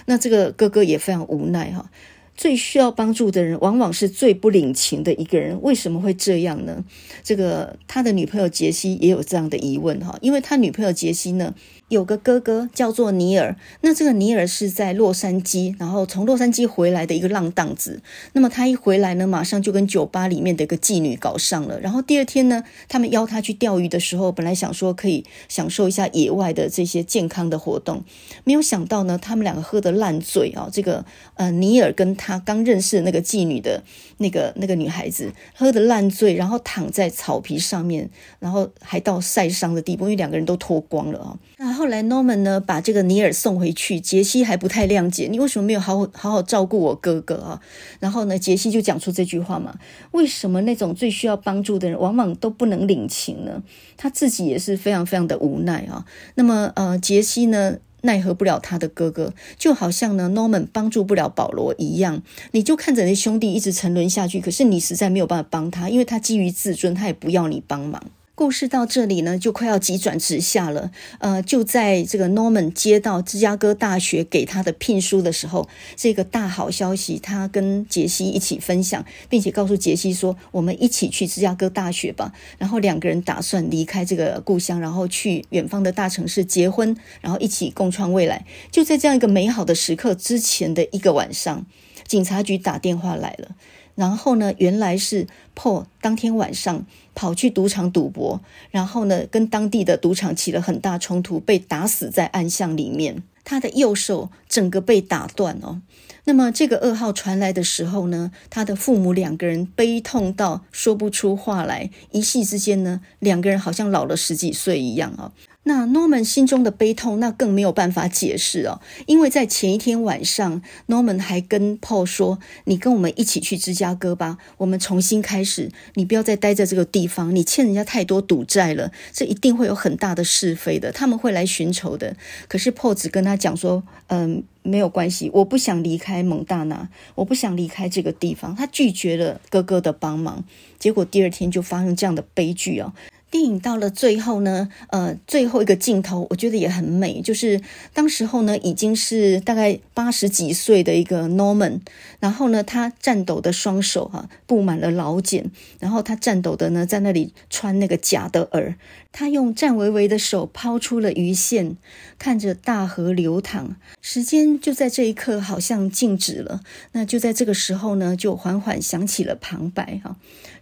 [0.05, 1.89] 那这个哥哥也非常无奈哈。
[2.37, 5.57] 最需要帮助的人，往往是最不领情的一个人。
[5.61, 6.83] 为什么会这样呢？
[7.23, 11.55] 这个他的女朋友杰西也有这样的疑问哈，因为他女朋友杰西呢，
[11.95, 18.01] 有个哥哥叫做尼尔，那这个尼尔是在洛杉矶，然后从洛杉矶回来的一个浪荡子。
[18.33, 21.79] 那么他一回来呢，马上就跟酒吧里面的一个妓女搞上了。
[21.79, 28.03] 然后第二天呢，他们邀他去钓鱼的时候，本来想说可以享受一下野外的这些健康的活动，
[28.43, 30.67] 没有想到呢，他们两个喝得烂醉啊。
[30.69, 31.05] 这个
[31.35, 33.81] 呃，尼尔跟他刚认识的那个妓女的
[34.17, 41.39] 那个那个女孩子喝得烂醉，然后躺在草皮上面，然后还到晒伤的地步，因为两个人都脱光了啊。
[41.55, 47.61] 然后后来 Norman 呢，把这个尼尔送回去，杰西还不太谅解，你为什么没有好好好好照顾我哥哥啊？
[47.99, 49.77] 然后呢，杰西就讲出这句话嘛：
[50.09, 53.61] 为什么那种最需要帮助的人，往往都不能领情呢？
[53.97, 56.03] 他自己也是非常非常的无奈啊。
[56.33, 68.01] 那么呃，杰西呢，奈何不了他的哥哥，就好像呢，Norman 帮助不了保罗一样，你就看着那兄弟一直沉沦下去，可是你实在没有办法帮他，因为他基于自尊，他也不要你帮忙。
[68.35, 70.91] 故事到这里呢，就快要急转直下了。
[71.19, 88.45] 呃，就在这个 Norman 接到芝加哥大学给他的聘书的时候，这个大好消息，他跟杰西一起分享，并且告诉杰西说：“我们一起去芝加哥大学吧。”然后两个人打算离开这个故乡，然后去远方的大城市结婚，然后一起共创未来。
[88.69, 91.65] 就在这样一个美好的时刻之前的一个晚上，
[92.05, 93.55] 警察局打电话来了。
[93.95, 96.85] 然后呢，原来是 Paul 当天晚上
[97.15, 103.23] 跑去赌场赌博，然后呢，跟当地的赌场起了很大冲突，被打死在暗巷里面。
[103.43, 105.81] 他的右手整个被打断哦。
[106.23, 115.31] 那么这个噩耗传来的时候呢，他的父母两个人悲痛到说不出话来，一夕之间呢，两个人好像老了十几岁一样啊。
[115.67, 132.15] 那 Norman 心中的悲痛，那更没有办法解释哦，因为在前一天晚上，Norman 还跟 Paul 说：“你跟我们一起去芝加哥吧，我们重新开始，你不要再待在这个地方，你欠人家太多赌债了，这一定会有很大的是非的，他们会来寻仇的。”
[132.47, 140.43] 可是 Paul 只跟他讲说：“嗯，没有关系，我不想离开蒙大拿，我不想离开这个地方。”他拒绝了哥哥的帮忙，
[140.77, 142.93] 结果第二天就发生这样的悲剧哦。
[143.35, 147.59] 电影到了最后呢，呃，最后一个镜头我觉得也很美，就是
[147.93, 151.81] 当时候呢已经是大概八十几岁的一个 Norman，
[152.21, 158.75] 然后呢他颤抖的双手哈、啊、布满了老茧，然后他颤抖的呢在那里穿那个假的耳。
[159.11, 161.77] 他用颤巍巍的手抛出了鱼线，
[162.19, 166.59] 看着大河流淌，时间就在这一刻好像静止了。
[166.91, 170.17] 那就在这个时候呢，就缓缓响起了旁白哈：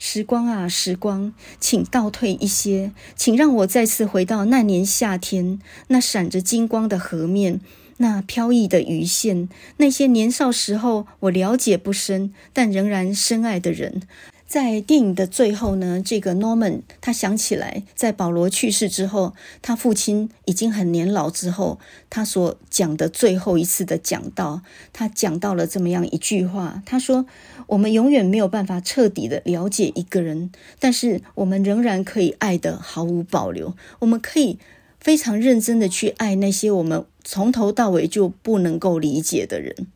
[0.05, 7.61] 时光啊，时光，请倒退一些，请让我再次回到那年夏天，那闪着金光的河面，
[7.99, 14.01] 那飘逸的鱼线，那些年少时候我了解不深，但仍然深爱的人。
[14.53, 21.79] 在电影的最后呢，这个 Norman 他想起来，在保罗去世之后，他父亲已经很年老之后，
[22.11, 24.61] 他所讲的最后一次的讲道，
[24.93, 27.25] 他讲到了这么样一句话，他说
[27.65, 34.59] ：“我们永远没有办法彻底的了解一个人，但是我们仍然可以爱得毫无保留，我们可以
[34.99, 39.87] 非常认真的去爱那些我们从头到尾就不能够理解的人。”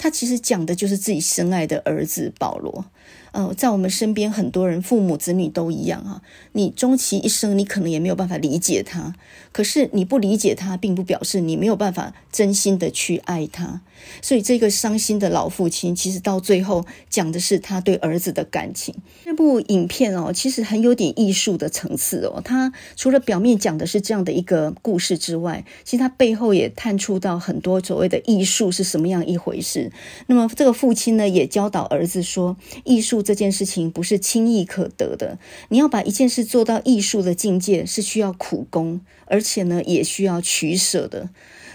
[0.00, 2.86] 他其实讲的就是自己深爱的儿子保罗。
[3.32, 6.22] 呃，在我们身边，很多人父母子女都一样啊。
[6.52, 9.14] 你终其一生，你可能也没有办法理解他。
[9.52, 13.82] 可是你不理解他，并不表示你没有办法真心的去爱他。
[14.22, 18.94] 所以这个伤心的老父亲，其实到最后讲的是他对儿子的感情。
[19.24, 22.40] 这部影片哦，其实很有点艺术的层次哦。
[22.42, 29.90] 他除了表面讲的是这样的一个故事之外，其实他背后也探出到很多所谓的艺术是什么样一回事。
[30.28, 33.22] 那么这个父亲呢，也教导儿子说，艺艺术。
[33.22, 41.30] 这件事情不是轻易可得的，你要把一件事做到艺术的境界，是需要苦功，而且呢，也需要取舍的。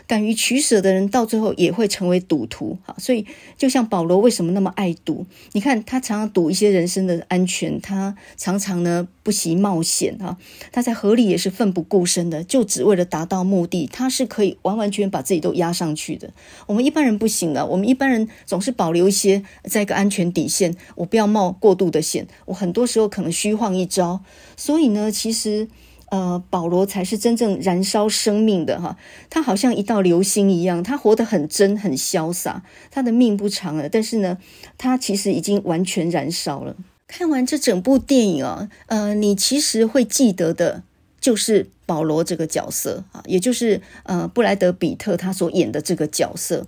[0.06, 2.78] 敢于取舍的人，到最后也会成为赌徒。
[2.84, 3.26] 好，所以
[3.58, 5.26] 就像保罗为什么那么爱赌？
[5.54, 10.38] 你看他常常赌一些人生的安全，他常常呢不惜冒险啊。
[10.72, 13.88] 他在河里也是奋不顾身的，就只为了达到目的。
[13.92, 16.32] 他是可以完完全全把自己都压上去的。
[16.68, 22.28] 我们一般人不行了，我们一般人总是保留一些在一个安全底线，我不要冒过度的险。
[22.46, 24.22] 我很多时候可能虚晃一招。
[24.58, 25.68] 所以呢，其实。
[26.14, 28.96] 呃，保罗才是真正燃烧生命的哈，
[29.32, 32.62] 他好像一道流星一样，他活得很真，很潇洒。
[32.92, 34.38] 他的命不长了，但是呢，
[34.78, 36.76] 他其实已经完全燃烧了。
[37.08, 40.84] 看完这整部电影啊，呃，你其实会记得的，
[41.20, 46.68] 就是保罗这个角色啊，也就是呃，布莱德彼特他所演的这个角色。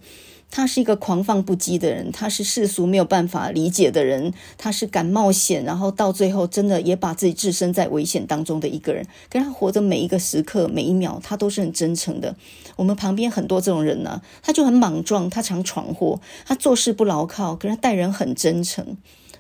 [0.51, 9.05] 他是一个狂放不羁的人，他是世俗没有办法理解的人，他是敢冒险，然后到最后真的也把自己置身在危险当中的一个人。
[9.29, 12.35] 跟他活着每一个时刻、每一秒，他都是很真诚的。
[12.77, 18.95] 我们旁边很多这种人呢、他就很莽撞，他常闯祸，他做事不牢靠，可是他待人很真诚。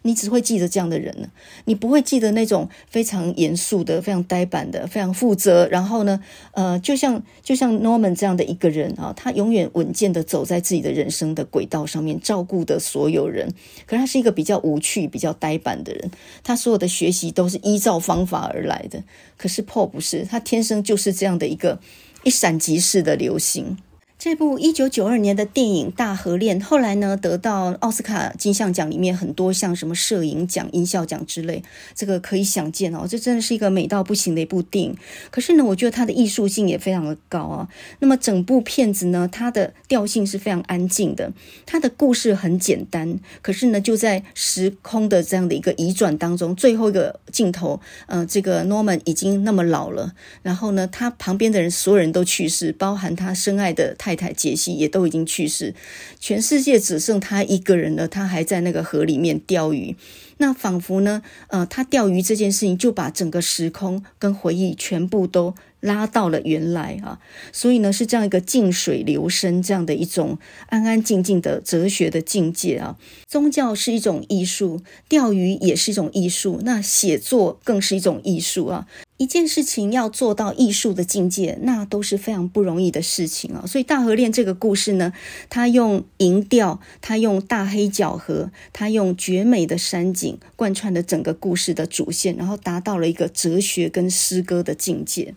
[0.05, 1.27] 你只会记得这样的人呢，
[1.65, 5.67] 你不会记得那种非常严肃的、非常呆板的、非常负责。
[5.69, 13.51] 然后呢，呃，就像就像 Norman 这样的一个人啊，他永远稳健的走在自己的人生的轨道上面，照顾的所有人。
[13.87, 16.11] 可是他是一个比较无趣、比较呆板的人，
[16.43, 19.03] 他所有的学习都是依照方法而来的。
[19.37, 21.79] 可是 Paul 不是，他天生就是这样的一个
[22.23, 23.75] 一闪即逝的流星。
[24.17, 31.61] 这部一九九二年的电影《大河恋》后来呢，得到奥斯卡金像奖里面很多像什么摄影奖、音效奖之类，
[31.93, 34.97] 这个可以想见哦，这真的是一个美到不行的一部电影。
[35.29, 37.67] 可是呢，我觉得它的艺术性也非常的高啊。
[37.99, 41.31] 那么整部片子呢，它的调性是非常安静的，
[41.65, 43.19] 它的故事很简单。
[43.41, 55.73] 可是呢，就在时空的这样的一个移转当中，最后一个镜头，呃，这个 Norman 已经那么老了，然后呢，他旁边的人所有人都去世，包含他深爱的太太杰西也都已经去世，
[56.19, 58.07] 全世界只剩他一个人了。
[58.07, 59.95] 他还在那个河里面钓鱼，
[60.37, 67.19] 那仿佛呢，呃，他钓鱼这件事情就把整个时空跟回忆全部都拉到了原来啊。
[67.51, 72.97] 所以呢，是这样一个静水流深这样的一种安安静静的哲学的境界啊。
[73.27, 78.87] 宗教是一种艺术，钓鱼也是一种艺术，那写作更是一种艺术啊。
[79.17, 83.65] 一件事情要做到艺术的境界，那都是非常不容易的事情啊。
[83.65, 85.13] 所以《大河恋》这个故事呢，
[85.49, 95.35] 它用银调，它用大黑角河，它用绝美的山景贯穿了整个故事的主线，然后达到了一个哲学跟诗歌的境界。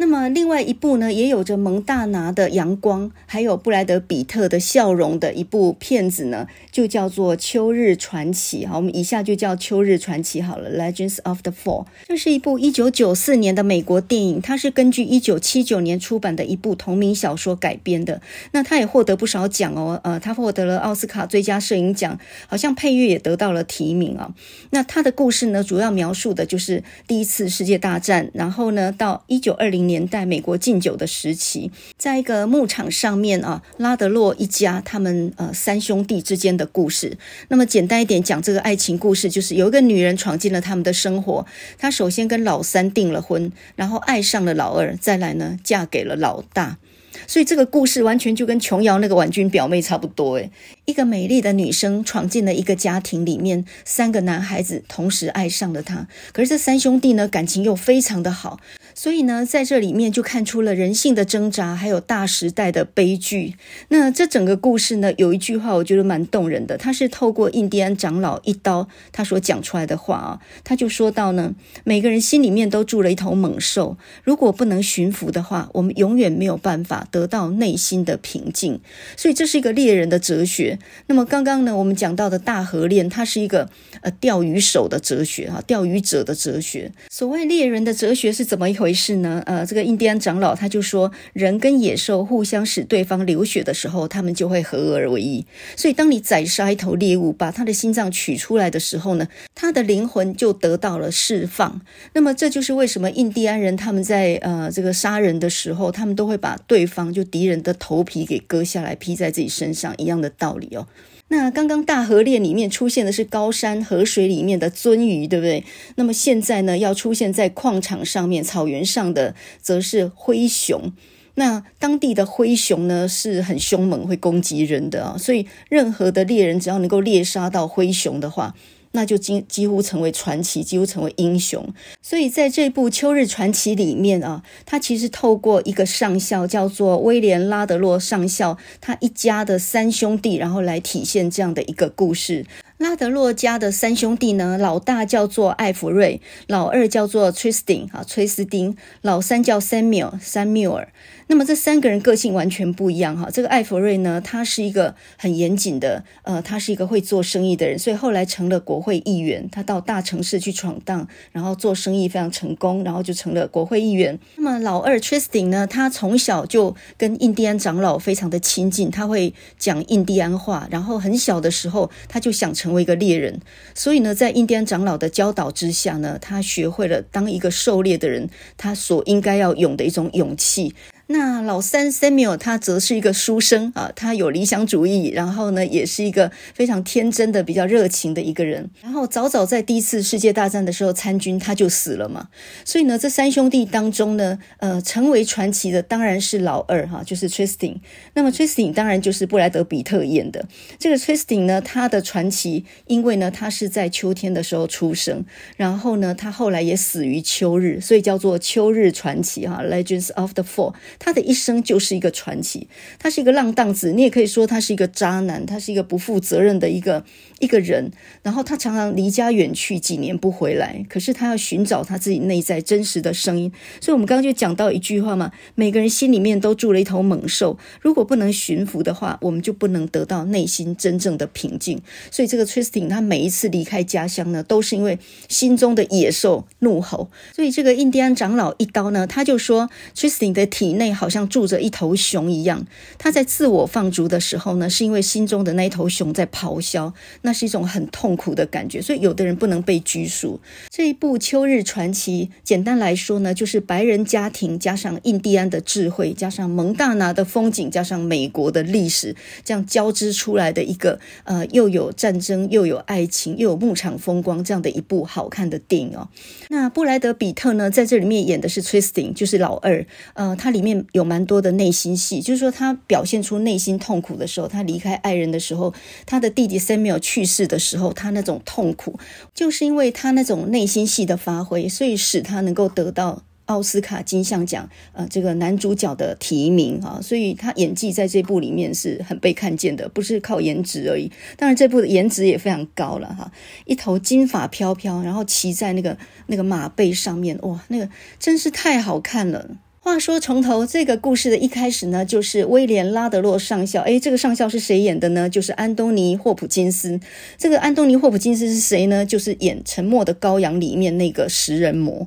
[0.00, 8.64] 那么另外一部呢，也有着蒙大拿的阳光，还有布莱德彼特的笑容的一部片子呢，就叫做《秋日传奇》。
[8.68, 11.84] 好，我们以下就叫《秋日传奇》好了，《Legends of the Fall》。
[12.06, 18.22] 这是一部一九九四年的美国电影，它是根据一九七九年出版的一部同名小说改编的。
[18.52, 24.32] 那它也获得不少奖哦，呃，它获得了奥斯卡最佳摄影奖，好像配乐也得到了提名啊。
[24.70, 37.18] 那它的故事呢，主要描述的就是第一次世界大战，然后呢，到一九二零年代美国禁酒的时期，在一个牧场上面啊，拉德洛一家他们呃三兄弟之间的故事。
[37.48, 41.44] 那么简单一点讲，这个爱情故事就是有一个女人闯进了他们的生活，
[41.76, 46.78] 她首先跟老三订了婚，然后爱上了老二，再来呢嫁给了老大。
[47.26, 50.52] 所以这个故事完全就跟琼瑶那个婉君表妹差不多诶，
[50.84, 58.60] 一个美丽的女生闯进了一个家庭里面，三个男孩子同时爱上了她，可是这三兄弟呢感情又非常的好。
[58.98, 63.54] 所以呢，在这里面就看出了人性的挣扎，还有大时代的悲剧。
[63.90, 78.80] 那这整个故事呢，有一句话我觉得蛮动人的，他是透过印第安长老一刀他所讲出来的话啊，他就说到呢，每个人心里面都住了一头猛兽，如果不能驯服的话，我们永远没有办法得到内心的平静。
[79.16, 80.80] 所以这是一个猎人的哲学。
[81.06, 83.70] 那么刚刚呢，我们讲到的大河恋，它是一个
[84.00, 86.90] 呃钓鱼手的哲学哈，钓鱼者的哲学。
[87.08, 88.87] 所谓猎人的哲学是怎么一回事？
[88.88, 89.42] 回事呢？
[89.44, 95.44] 呃，这个印第安长老他就说，人跟野兽互相使对方流血的时候，他们就会合而为一。
[95.76, 101.82] 所以，当你宰杀一头猎物，把他的心脏取出来的时候呢，他的灵魂就得到了释放。
[102.14, 110.86] 那么，这就是为什么印第安人他们在呃这个杀人的时候，他们都会把对方就敌人的头皮给割下来披在自己身上一样的道理哦。
[111.28, 115.62] 那刚刚大河恋里面出现的是高山河水里面的鳟鱼，对不对？
[115.96, 120.92] 那么现在呢，要出现在矿场上面、草原上的，则是灰熊。
[121.34, 125.16] 那当地的灰熊呢，是很凶猛，会攻击人的啊。
[125.18, 128.54] 所以任何的猎人只要能够猎杀到灰熊的话，
[128.92, 131.66] 那就几几乎成为传奇，几乎成为英雄。
[132.02, 142.46] 所以在这部《秋日传奇》里面啊，他其实透过一个上校叫做威廉·拉德洛上校，他一家的三兄弟，然后来体现这样的一个故事。
[142.78, 150.92] 拉德洛家的三兄弟呢，老大叫做艾弗瑞，老二叫做 Tristan 啊，崔斯丁，老三叫 Samuel，三缪尔。
[151.30, 153.28] 那么这三个人个性完全不一样哈。
[153.30, 159.48] 这个艾弗瑞呢，他是一个很严谨的，呃，他是一个会做生意的人，所以后来成了国会议员。
[159.50, 164.16] 他到大城市去闯荡，然后做生意非常成功，然后就成了国会议员。
[164.36, 173.40] 那么老二 Tristan 呢，他从小就跟印第安长老非常的亲近，他会讲印第安话，然后很小的时候他就想成成为一个猎人，
[173.74, 180.74] 所以呢，在印第安长老的教导之下呢，他学会了当一个狩猎的人，他所应该要有的一种勇气。
[181.10, 188.68] 那老三 Samuel 他则是一个书生啊，他有理想主义，然后呢，也是一个非常天真的、比较热情的一个人。
[188.82, 192.28] 然后早早在第一次世界大战的时候参军，他就死了嘛。
[192.62, 197.76] 所以呢，这三兄弟当中呢，呃，成为传奇的当然是老二哈，就是 Tristan。
[198.12, 200.46] 那么 Tristan 当然就是布莱德彼特演的
[200.78, 205.24] 这个 Tristan 呢，他的传奇，因为呢，他是在秋天的时候出生，
[205.56, 210.74] 然后呢，他后来也死于秋日，所以叫做秋日传奇哈，Legends of the Fall。
[210.98, 212.68] 他的一生就是一个传奇，
[212.98, 217.04] 他是一个浪荡子，你也可以说他是一个渣男，他是一个不负责任的一个
[217.40, 217.90] 一个人。
[218.22, 223.50] 然后他常常离家远去，几年不回来，可是他要寻找他自己内在真实的声音。
[223.80, 231.80] 所以，我们刚刚就讲到一句话嘛，每个人心里面都住了一头猛兽，如果不能驯服的话，我们就不能得到内心真正的平静。
[232.10, 237.08] 所以，这个 Tristan 他每一次离开家乡呢，都是因为心中的野兽怒吼。
[237.34, 240.88] 所以，这个印第安长老一刀呢，他就说 Tristan 的体内。
[240.98, 242.66] 好像住着一头熊一样，
[242.96, 246.92] 他在自我放逐的时候呢，是因为心中的那头熊在咆哮，
[247.28, 248.80] 那是一种很痛苦的感觉。
[248.80, 250.40] 所以有的人不能被拘束。
[250.70, 259.14] 这一部《秋日传奇》，简单来说呢，就是白人家庭加上印第安的智慧，加上蒙大拿的风景，加上美国的历史，
[259.44, 266.08] 这样交织出来的一个呃，又有战争，又有爱情，又有牧场风光这样的一部好看的电影哦。
[266.48, 270.78] 那布莱德彼特呢，在这里面演的是 Tristan，就是老二，呃，他里面。
[270.92, 275.74] 有蛮多的内心戏，就是说他表现出内心痛苦的时候，他离开爱人的时候，
[276.06, 278.96] 他的弟弟 Samuel 去去世的时候，他那种痛苦，
[279.34, 291.10] 就是因为他那种内心戏的发挥，所以使他能够得到奥斯卡金像奖呃这个男主角的提名啊，所以他演技在这部里面是很被看见的，不是靠颜值而已。
[291.36, 293.32] 当然这部的颜值也非常高了哈，
[293.64, 295.98] 一头金发飘飘，然后骑在那个
[296.28, 297.88] 那个马背上面，哇，那个
[298.20, 299.56] 真是太好看了。
[299.80, 303.80] 话说从头，这个故事的一开始呢，就是威廉拉德洛上校。
[303.82, 305.28] 诶，这个上校是谁演的呢？
[305.30, 307.00] 就是安东尼霍普金斯。
[307.38, 309.06] 这个安东尼霍普金斯是谁呢？
[309.06, 312.06] 就是演《沉默的羔羊》里面那个食人魔。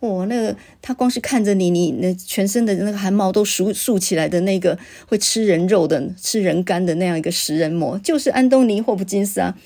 [0.00, 9.56] 哦，那个他光是看着你，你那全身的那个汗毛都竖竖起来的那个会吃人肉的、吃人肝的那样一个食人魔，就是安东尼霍普金斯啊。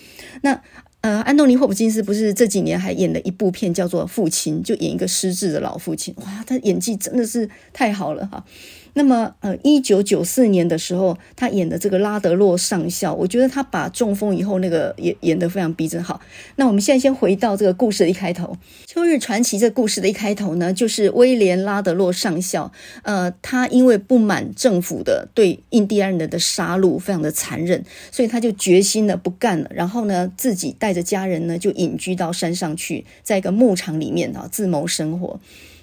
[0.42, 0.60] 那
[1.06, 6.12] 呃，安东尼霍普金斯不是这几年还演了一部片叫做《父亲》，就演一个失智的老父亲。
[6.16, 8.44] 哇，他演技真的是太好了哈。
[8.98, 16.02] 那么，呃，一九九四年的时候，他演的这个拉德洛上校，我觉得他把中风以后那个演演得非常逼真。
[16.02, 16.18] 好，
[16.56, 18.46] 那我们现在先回到这个故事的一开头，
[18.86, 22.72] 《秋日传奇》这故事的一开头呢，就是威廉拉德洛上校，
[23.02, 35.38] 呃，他因为不满政府的对印第安人的杀戮非常的残忍，所以他就决心了不干了，然后呢，自己带着家人呢就隐居到山上去，在一个牧场里面啊自谋生活。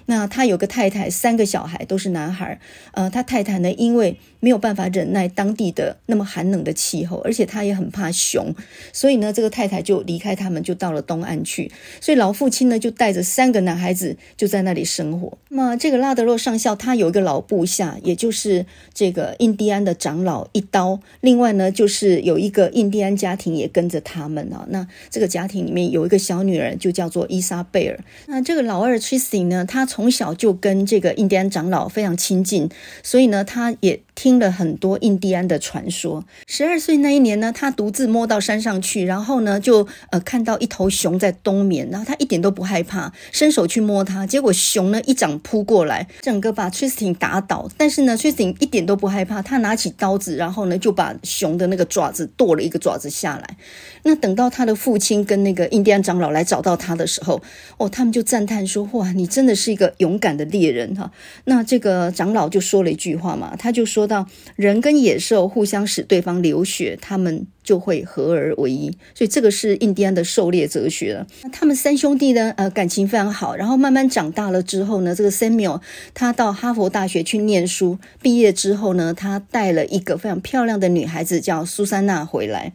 [0.06, 2.58] 那他有个太太，三个小孩都是男孩。
[2.92, 8.54] 呃，他太太呢，因为没有办法忍耐当地的那么寒冷的气候，而且他也很怕熊，
[8.92, 11.72] 所以呢，这个太太就离开他们，就到了东岸去。
[11.98, 15.38] 所以老父亲呢，就带着三个男孩子就在那里生活。
[15.48, 21.00] 那这个拉德洛上校，他有一个老部下，也就是这个印第安的长老一刀。
[21.22, 24.66] 另外呢，就是有一个印第安家庭也跟着他们啊。
[24.68, 27.98] 那这个家庭里面有一个小女儿，就叫做伊莎贝尔。
[28.26, 32.68] 那这个老二 t r i s t y 呢，他从小就跟这个印第安长老非常亲近，
[33.02, 36.24] 所以呢，他也听听了很多印第安的传说。
[36.48, 47.70] 十二岁那一年呢，他独自摸到山上去，然后呢，就呃看到一头熊在冬眠，然后他一点都不害怕，伸手去摸它，结果熊呢一掌扑过来，整个把 Tristan 打倒。
[47.76, 53.56] 但是呢，Tristan 一点都不害怕，他拿起刀子，然后呢就把熊的那个爪子剁了一个爪子下来。
[54.02, 57.40] 那等到他的父亲跟那个印第安长老来找到他的时候，
[57.76, 61.12] 哦，他们就赞叹说：“哇，你真的是一个。”勇敢的猎人哈，
[61.44, 64.23] 那这个长老就说了一句话嘛，他就说到：
[64.56, 68.90] 人跟野兽互相使对方流血，他们就会合而为一。
[69.14, 71.26] 所以这个是印第安的狩猎哲学了。
[71.52, 73.54] 他们三兄弟呢，呃，感情非常好。
[73.56, 75.80] 然后慢慢长大了之后呢，这个 Samuel
[76.12, 82.72] 他到哈佛大学去念书，毕业之后呢，他带了一个非常漂亮的女孩子叫苏珊娜回来。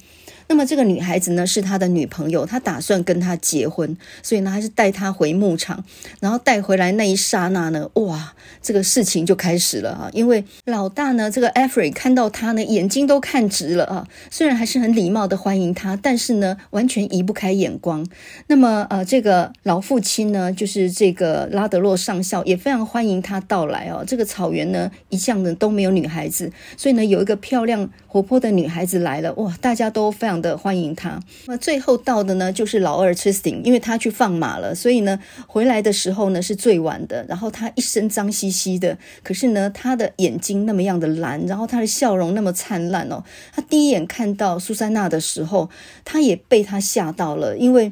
[0.49, 5.83] 那么这个女孩子呢，是他的女朋友，他打算跟她结婚，所以呢还是带她回牧场，
[6.19, 10.09] 然后带回来那一刹那呢，哇，这个事情就开始了啊！
[10.11, 18.03] 因为老大呢，这个 Alfred 看到他呢，眼睛都看直了啊，虽然还是很礼貌的欢迎他，但是呢，完全移不开眼光。
[18.47, 24.03] 那么呃，这个老父亲呢，就是这个拉德洛上校，也非常欢迎他到来哦。
[24.05, 31.19] 这个草原呢，一向呢都没有女孩子，所以呢，有一个漂亮活泼的女孩子来了，哇，大家都非常的欢迎她。
[31.45, 37.23] 那最后到的呢，就是老二 Tristan，因为他去放马了，所以呢，回来的时候呢是最晚的。
[37.29, 43.23] 然后他一身脏兮兮的，可是呢，他的眼睛那么样的蓝，然后他的笑容那么灿烂哦。
[43.53, 45.69] 他第一眼看到苏珊娜的时候，
[46.03, 47.91] 他也被他吓到了，因为。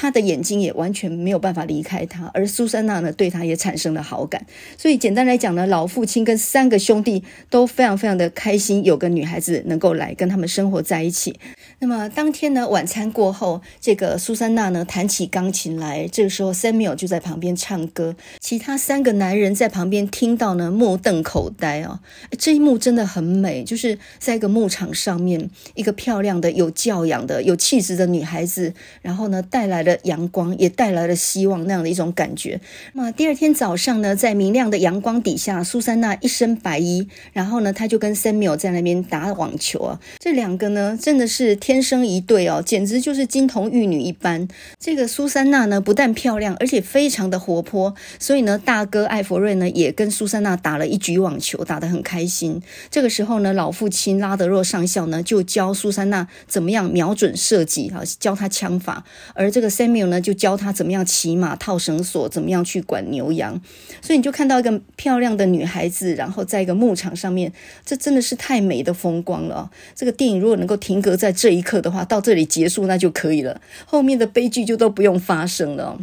[0.00, 4.46] 他的眼睛也完全没有办法离开他，而苏珊娜呢，对他也产生了好感。
[4.78, 11.38] 所以简单来讲呢，老父亲跟三个兄弟都非常非常的开心，有个女孩子能够来跟他们生活在一起。
[11.80, 22.00] 那么当天呢，晚餐过后，这个苏珊娜呢弹起钢琴来，这个时候 Samuel 就在旁边唱歌，其他三个男人在旁边听到呢，目瞪口呆、哦！
[22.38, 28.72] 这一幕真的很美，就是在一个牧场上面，一个漂亮的、有教养的、有气质的女孩子，
[29.02, 29.89] 然后呢带来了。
[30.02, 32.60] 阳光也带来了希望，那样的一种感觉。
[32.92, 40.00] 那第二天早上呢，在明亮的阳光底下，苏珊娜一身白衣，然后呢，她就跟 Samuel 在那边打网球啊。
[40.18, 44.46] 这两个呢，真的是天生一对哦，简直就是金童玉女一般。
[44.78, 47.94] 这个苏珊娜呢，不但漂亮，而且非常的活泼。
[48.18, 52.60] 所以呢，大哥艾弗瑞呢，也跟苏珊娜打了一局网球，打得很开心。
[52.90, 59.04] 这个时候呢，老父亲拉德洛上校呢，就教苏珊娜怎么样瞄准射击，啊，教她枪法。
[59.34, 63.60] 而这个 Samuel 呢，就教他怎么样骑马、套绳索，怎么样去管牛羊。
[64.02, 67.52] 所以你就看到一个漂亮的女孩子，然后在一个牧场上面，
[67.86, 69.70] 这真的是太美的风光了。
[69.94, 75.98] 这个电影如果能够停格在这一刻的话，到这里结束那就可以了，后面的悲剧就都不用发生了。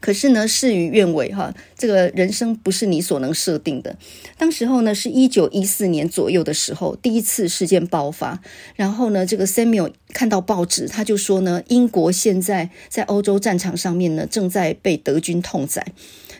[0.00, 3.96] 可是呢，事与愿违哈，这个人生不是你所能设定的。
[4.38, 8.40] 当时候呢，是一九一四年左右的时候，第一次事件爆发。
[8.76, 15.86] 然后呢，这个 Samuel 看到报纸，他就说呢，英国现在在欧洲战场上面呢，正在被德军痛宰。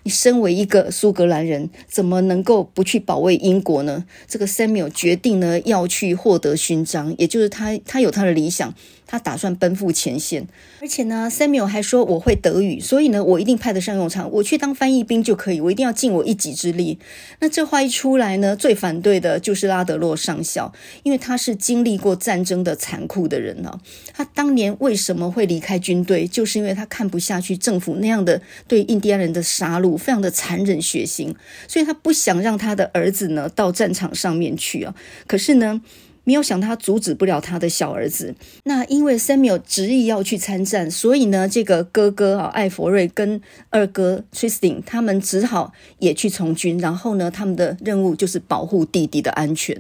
[0.03, 4.07] 你身为一个苏格兰人，怎么能够不去保卫英国呢？
[4.27, 8.75] 这个 Samuel 决定呢要去获得勋章，也就是他他有他的理想。
[9.11, 10.47] 他打算奔赴前线，
[10.81, 16.97] 而且呢，Samuel 还说我会德语，所以呢，我一定派得上用场，我去当翻译兵就可以，我一定要尽我一己之力。
[17.41, 23.81] 那这话一出来呢，最反对的就是拉德洛上校，因为他是经历过战争的残酷的人呢。
[24.15, 31.35] 他当年为什么会离开军队，就是因为他看不下去政府那样的对印第安人的杀戮，非常的残忍血腥，
[31.67, 34.95] 所以他不想让他的儿子呢到战场上面去啊。
[35.27, 35.81] 可是呢，
[36.31, 38.37] 没有想他阻止不了他的小儿子。
[38.63, 46.79] 那因为 Samuel 执意要去参战，所以呢，这个哥哥啊，艾弗瑞跟二哥 Tristan 他们只好也去从军。
[46.79, 49.77] 然后呢，他们的任务就是保护弟弟的安全。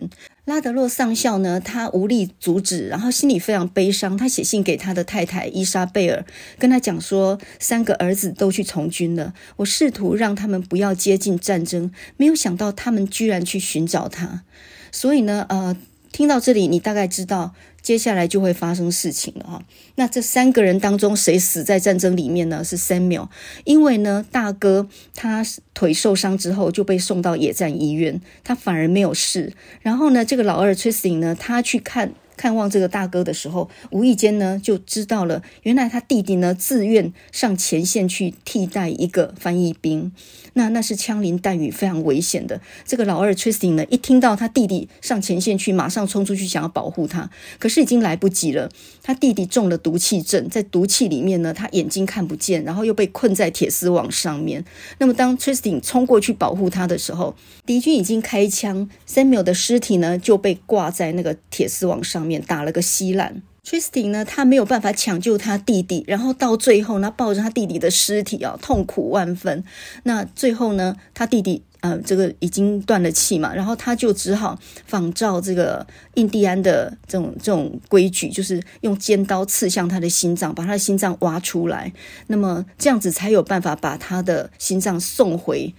[0.46, 4.16] 拉德洛上校呢，他无力阻止，然后心里非常悲伤。
[4.16, 6.26] 他写信给他的太太伊莎贝尔，
[6.58, 9.34] 跟他讲说，三个儿子都去从军了。
[9.58, 14.42] 我试图让他们不要接近战争，没有想到他们居然去寻找他。
[14.90, 15.76] 所以呢，呃。
[16.12, 19.62] 听到这里，你大概知道接下来就会发生事情了哈。
[19.94, 22.62] 那这三个人当中，谁死在战争里面呢？
[22.64, 23.28] 是 Samuel，
[23.64, 29.52] 因为呢，大哥他腿受伤之后就被送到野战医院，他反而没有事。
[29.82, 32.12] 然后呢，这个老二 Tristan 呢，他去看。
[32.36, 40.10] 看望这个大哥的时候，无意间呢就知道了，原来他弟弟呢自愿上前线去替代一个翻译兵，
[40.54, 42.60] 那那是枪林弹雨，非常危险的。
[42.84, 48.68] 这个老二 Tristan 呢，一听到他弟弟上前线去，马上冲出去想要保护他，可是已经来不及了。
[49.02, 54.64] 他弟弟中了毒气症，在毒气里面呢，他眼睛看不见，然后又被困在铁丝网上面。
[54.98, 62.40] 那么当 Tristan 冲过去保护他的时候，敌军已经开枪，Samuel 的尸体呢就被挂在那个铁丝网上面。
[62.50, 69.64] 打了个稀烂，Tristan 呢，他没有办法抢救他弟弟，然后到最后呢，抱着他弟弟的尸体啊，痛苦万分。
[70.04, 81.90] 那最后呢，他弟弟呃，这个已经断了气嘛，然后他就只好仿照这个印第安的这种这种规矩，就是用尖刀刺向他的心脏，把他的心脏挖出来。
[82.26, 85.74] 那么这样子才有办法把他的心脏送回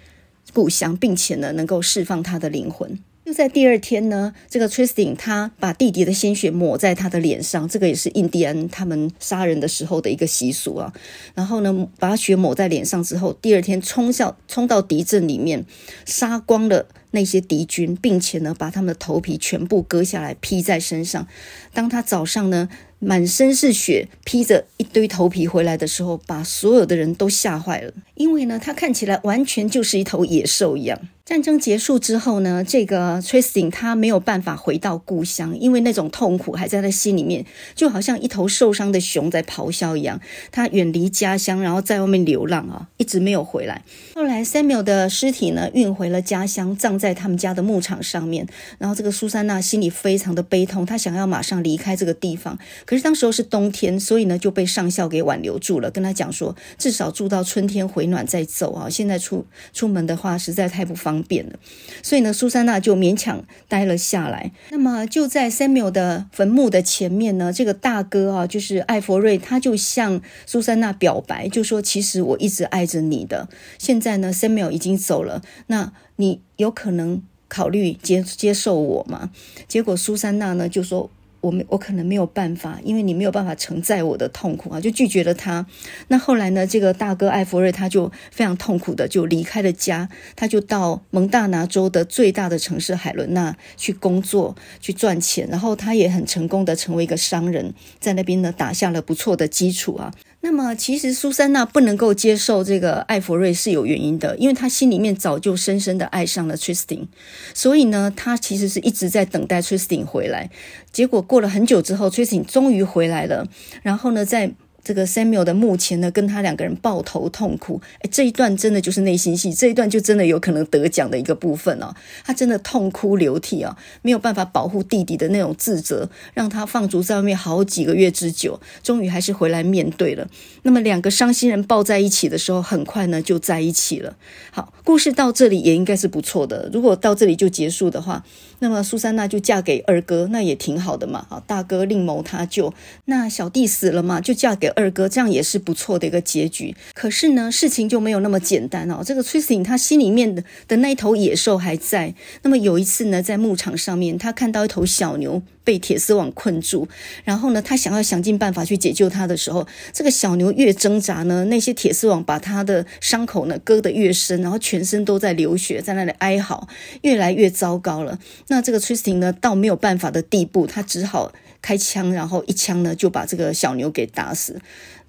[0.53, 2.97] 故乡，并且呢，能够释放他的灵魂。
[3.23, 10.91] 就在第二天呢，这个 Tristan 他把弟弟的鲜血抹在他的脸上，这个也是印第安他们杀人的时候的一个习俗啊。
[11.35, 15.63] 然后呢，把血抹在脸上之后，第二天冲向冲到敌阵里面，
[16.03, 21.27] 杀光了那些敌军，并且呢，把他们的头皮全部割下来披在身上。
[21.73, 30.99] 当他早上呢，满身是血，披着一堆头皮回来的时候，把所有的人都吓坏了，因为呢，他看起来完全就是一头野兽一样。
[31.23, 37.45] 战争结束之后呢，这个 Tristan 他没有办法回到故乡，因为那种痛苦还在他心里面，
[37.75, 40.19] 就好像一头受伤的熊在咆哮一样。
[40.51, 43.83] 他远离家乡，然后在外面流浪啊，一直没有回来。
[44.15, 48.47] 后来 Samuel 的尸体呢，运回了家乡，葬在他们家的牧场上面。
[48.77, 58.89] 然后这个苏珊娜心里非常的悲痛，她想要马上离开这个地方，可是当时候是冬天，所以呢就被上校给挽留住了，跟他讲说，至少住到春天回暖再走啊。
[58.89, 61.59] 现在出出门的话实在太不方便方便了，
[62.01, 64.53] 所以呢，苏珊娜就勉强待了下来。
[64.69, 73.49] 那么就在 Samuel 的坟墓的前面呢，这个大哥啊，就是艾弗瑞，他就向苏珊娜表白，就说：“其实我一直爱着你的。
[73.77, 79.31] 现在呢，Samuel 已经走了，那你有可能考虑接接受我吗？”
[79.67, 81.09] 结果苏珊娜呢就说。
[81.41, 85.65] 我没，我可能没有办法，因为你没有办法承载我的痛苦啊，就拒绝了他。
[86.07, 100.13] 那后来呢，这个大哥艾弗瑞他就非常痛苦的就离开了家，他就到蒙大拿州的最大的城市海伦娜去工作去赚钱，然后他也很成功的成为一个商人，在那边呢打下了不错的基础啊。
[100.43, 107.05] 那么，其实苏珊娜不能够接受这个艾弗瑞是有原因的，因为她心里面早就深深的爱上了 Tristan，
[107.53, 110.49] 所以呢，她其实是一直在等待 Tristan 回来。
[110.91, 113.47] 结果过了很久之后，Tristan 终于回来了，
[113.83, 114.51] 然后呢，在
[114.83, 117.79] 这个 Samuel 的墓前呢，跟他两个人抱头痛哭。
[117.99, 121.93] 哎，这一段真的就是内心戏，这一段就真的有可能得奖的一个部分哦。
[122.25, 130.27] 他真的痛哭流涕啊，没有办法保护弟弟的那种自责，让他放逐在外面好几个月之久，终于还是回来面对了。
[130.63, 134.15] 那么两个伤心人抱在一起的时候，很快呢就在一起了。
[134.49, 136.71] 好，故事到这里也应该是不错的。
[136.73, 138.25] 如果到这里就结束的话，
[138.57, 141.27] 那么苏珊娜就嫁给二哥，那也挺好的嘛。
[141.29, 142.73] 好，大哥另谋他救，
[143.05, 144.70] 那小弟死了嘛，就嫁给。
[144.71, 146.75] 二哥，这样也是不错的一个结局。
[146.93, 149.01] 可是呢，事情就没有那么简单哦。
[149.05, 152.13] 这个 Tristan 他心里面的的那一头野兽还在。
[152.43, 156.87] 那么有一次呢，在牧场上面，他看到一头小牛被铁丝网困住，
[157.23, 166.67] 然后呢，他想要想尽办法去解救它的时候，这个小牛越挣扎呢，那些铁丝网把它的伤口呢割得越深，然后全身都在流血，在那里哀嚎，
[167.01, 168.19] 越来越糟糕了。
[168.47, 171.31] 那这个 Tristan 呢，到没有办法的地步，他只好
[171.61, 174.59] 开枪，然后一枪呢就把这个小牛给打死。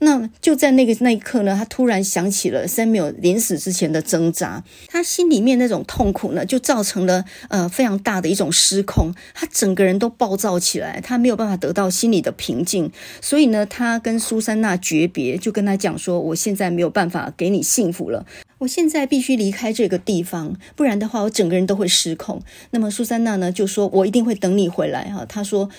[0.05, 12.91] 那就在那个那一刻呢，他突然想起了 Samuel 临死之前的挣扎，他心里面那种痛苦呢，就造成了呃非常大的一种失控，他整个人都暴躁起来，他没有办法得到心里的平静，
[13.21, 18.27] 所以呢，他跟苏珊娜诀别，就跟他讲说，我现在没有办法给你幸福了，
[18.59, 22.43] 我现在必须离开这个地方，不然的话，我整个人都会失控。
[22.73, 25.71] 那么苏珊娜呢，就说我一定会等你回来哈，他说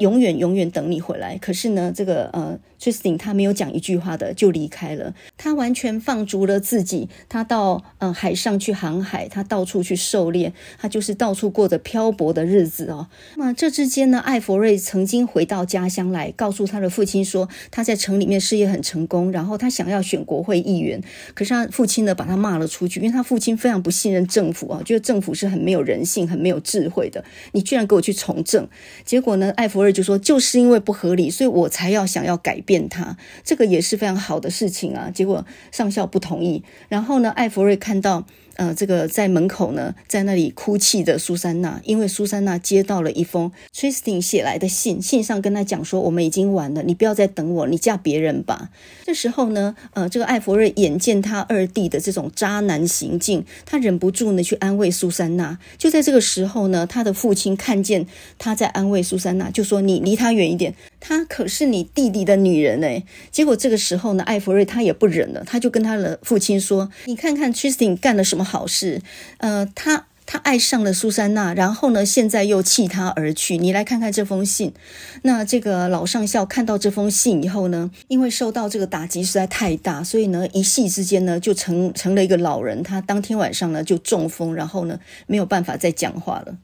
[0.00, 1.38] 永远永远等你回来。
[1.38, 2.58] 可是呢，这个呃。
[2.80, 13.08] Tristan 他没有讲一句话的就离开了，他完全放逐了自己，他到呃海上去航海，他到处去狩猎，他就是到处过着漂泊的日子哦。
[13.36, 21.02] 那么这之间呢，艾弗瑞曾经回到家乡来，告诉他的父亲说他在城里面事业很成功，然后他想要选国会议员，
[21.34, 27.22] 可是他父亲呢把他骂了出去，因为他父亲非常不信任政府啊，觉得政府是很没有人性、很没有智慧的，
[27.52, 28.66] 你居然给我去从政。
[29.04, 32.69] 结果呢，艾弗瑞就说就是因为不合理，所以我才要想要改变。
[32.70, 35.10] 变他，这个也是非常好的事情啊。
[35.12, 38.24] 结果上校不同意，然后呢，艾弗瑞看到。
[38.60, 48.68] 呃，这个在门口呢，在那里哭泣的苏珊娜，因为苏珊娜接到了一封 Tristan 写来的信，信上跟他讲说，我们已经完了，你不要再等我，你嫁别人吧。
[49.06, 55.58] 这时候呢，呃，这个艾弗瑞眼见他二弟的这种渣男行径，他忍不住呢去安慰苏珊娜。
[55.78, 58.06] 就在这个时候呢，他的父亲看见
[58.36, 63.02] 他在安慰苏珊娜，就说：“你离他远一点，他可是你弟弟的女人哎。”
[63.32, 69.00] 结果这个时候呢，艾弗瑞他也不忍了，他就跟他的父亲说：“你看看 Tristan 干了什么？”好事，
[69.38, 73.56] 呃，他他爱上了苏珊娜，然后呢，现在又弃她而去。
[73.58, 74.72] 你来看看这封信。
[75.22, 82.82] 那这个老上校看到这封信以后呢，因为受到这个打击实在太大，所以呢，一夕之间呢，就成成了一个老人。
[82.82, 86.56] 他当天晚上呢，就中风，然后呢，没有办法再讲话了。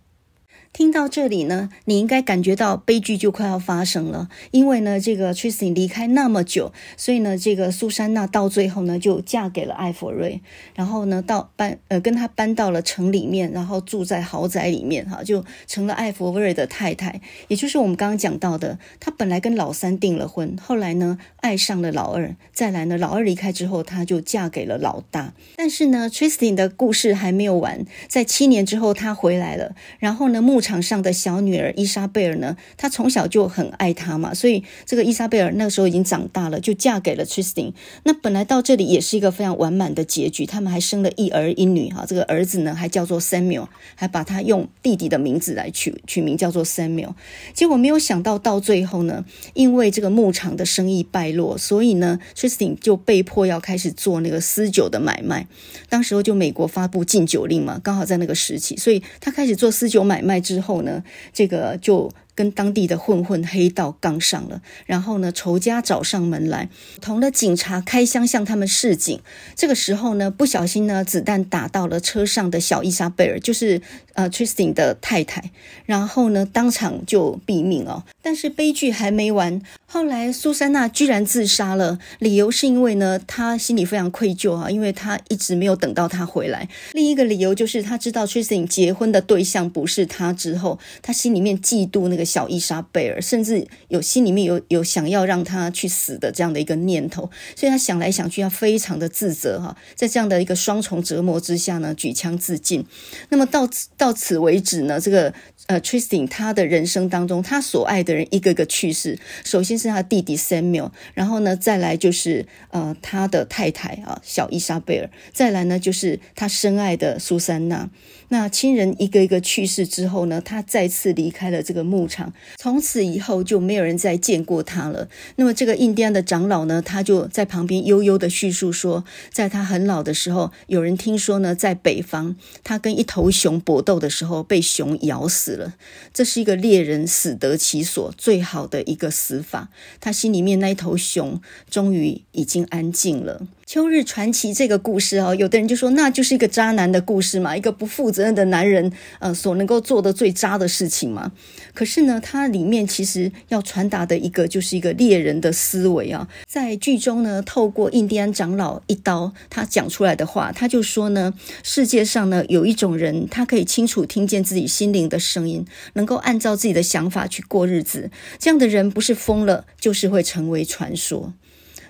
[0.76, 10.42] 听到这里呢，你应该感觉到悲剧就快要发生了，因为呢，这个 Tristan 离开那么久，所以呢，这个苏珊娜到最后呢，就嫁给了艾佛瑞，
[10.74, 37.72] 然后呢，到搬呃跟他搬到了城里面，然后住在豪宅里面，哈，就成了艾佛瑞的太太，也就是我们刚刚讲到的，他本来跟老三订了婚，后来呢，爱上了老二，再来呢，老二离开之后，他就嫁给了老大，但是呢，Tristan 的故事还没有完，在七年之后他回来了，然后呢，牧场上的小女儿伊莎贝尔呢，她从小就很爱他嘛，所以这个伊莎贝尔那个时候已经长大了，就嫁给了 Tristan。
[38.02, 42.04] 那本来到这里也是一个非常完满的结局，他们还生了一儿一女哈。
[42.06, 47.14] 这个儿子呢还叫做 Samuel，还把他用弟弟的名字来取取名叫做 Samuel。
[47.54, 55.46] 结果没有想到到最后呢，因为这个牧场的生意败落，所以呢 Tristan 就被迫要开始做那个私酒的买卖。
[55.88, 60.60] 当时候就美国发布禁酒令嘛，刚好在那个时期，所以他开始做私酒买卖之。
[60.60, 62.10] 后呢，这个就。
[62.36, 66.68] 跟当地的混混黑道杠上了，然后呢，仇家找上门来，
[67.00, 69.18] 同的警察开枪向他们示警。
[69.56, 73.80] 这个时候呢，不小心呢，子弹打到了车上的小伊莎贝尔，就是
[74.12, 75.50] 呃 Tristan 的太太，
[75.86, 78.04] 然后呢，当场就毙命哦。
[78.20, 86.68] 但是悲剧还没完，后来苏珊娜居然自杀了，理由是因为呢，她心里非常愧疚啊，因为她一直没有等到他回来。
[86.92, 92.25] 另一个理由就是她知道 Tristan 结婚的对象不是他之后，她心里面嫉妒那个。
[92.26, 102.84] 小伊莎贝尔甚至有心里面有有想要让他去死的这样的一个念头，所以他想来想去，他非常的自责哈，在这样的一个双重折磨之下呢，举枪自尽。
[103.28, 105.32] 那么到此到此为止呢，这个
[105.66, 117.88] 呃 Tristan 他的人生当中，他所爱的人一个个去世，首先是他弟弟 Samuel，然后呢再来就是呃他的太太啊小伊莎贝尔，再来呢就是他深爱的苏珊娜。
[118.28, 125.08] 那亲人一个一个去世之后呢，他再次离开了这个牧场，从此以后就没有人再见过他了。
[125.36, 135.74] 那么这个印第安的长老呢，他就在旁边悠悠的叙述说，在他很老的时候，有人听说呢，在北方，他跟一头熊搏斗的时候被熊咬死了。
[136.12, 139.68] 这是一个猎人死得其所最好的一个死法。
[140.00, 143.46] 他心里面那一头熊终于已经安静了。
[143.66, 151.32] 秋日传奇这个故事啊，有的人就说那就是一个渣男的故事嘛，一个不负责任的男人，呃，所能够做的最渣的事情嘛。
[151.74, 156.28] 可是呢，它里面其实要传达的一个就是一个猎人的思维啊。
[156.46, 168.12] 在剧中呢，透过印第安长老一刀他讲出来的话，他就说呢，世界上呢有一种人，他可以清楚听见自己心灵的声音，能够按照自己的想法去过日子。
[168.38, 171.32] 这样的人不是疯了，就是会成为传说。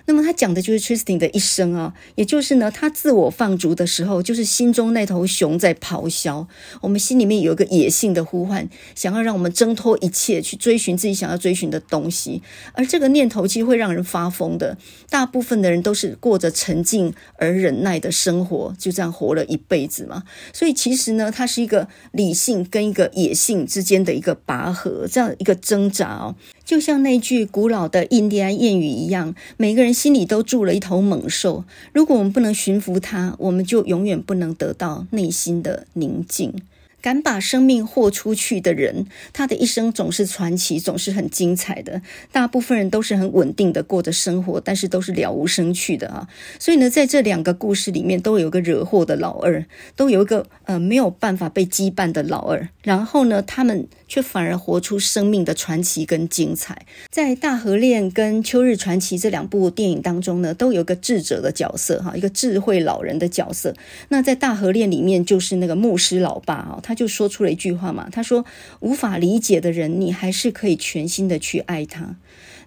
[0.07, 6.47] 那么他讲的就是 Tristan 的一生啊，也就是呢，他自我放逐的时候，就是心中那头熊在咆哮。
[6.81, 12.41] 我们心里面有一个野性的呼唤，想要让我们挣脱一切，去追寻自己想要追寻的东西。
[12.71, 14.77] 而这个念头其实会让人发疯的。
[15.09, 20.23] 大部分的人都是过着沉静而忍耐的生活，就这样活了一辈子嘛。
[20.53, 26.35] 所以其实呢，它是一个理性跟一个野性之间的一个拔河，这样一个挣扎哦。
[26.63, 31.63] 就像那句古老的印第安谚语一样，每个人心里都住了一头猛兽。
[31.91, 36.53] 如果我们不能驯服它，我们就永远不能得到内心的宁静。
[37.01, 42.01] 敢把生命豁出去的人，他的一生总是传奇，总是很精彩的。
[42.31, 46.27] 大部分人都是很稳定的过着生活，但是都是了无生趣的啊。
[46.59, 49.63] 所以呢，在这两个故事里面，都有个惹祸的老二，
[49.95, 52.67] 都有一个呃没有办法被羁绊的老二。
[52.81, 56.85] 然后呢，他们却反而活出生命的传奇跟精彩。
[57.09, 63.75] 在《大河恋》跟《秋日传奇》这两部电影当中呢，都有个智者的角色哈，一个智慧老人的角色。
[64.09, 66.81] 那在《大河恋》里面，就是那个牧师老爸啊。
[66.87, 68.45] 他就说出了一句话嘛，他说
[68.79, 72.15] ：“无法理解的人，你还是可以全心的去爱他。”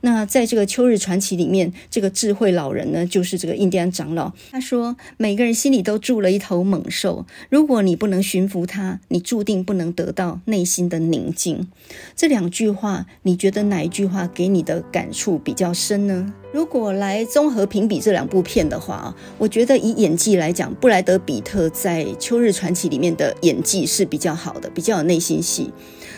[0.02, 4.32] 那在这个《秋日传奇》里面，这个智慧老人呢，就是这个印第安长老。
[4.50, 11.68] 他说：“每个人心里都住了一头猛兽，如果你不能驯服他，你注定不能得到内心的宁静。”
[12.16, 16.32] 这两句话，你觉得哪一句话给你的感触比较深呢？
[16.52, 25.70] 如果来综合评比这两部片的话，我觉得以演技来讲，布莱德彼特在《秋日传奇》里面的演技是比较好的，比较有内心戏。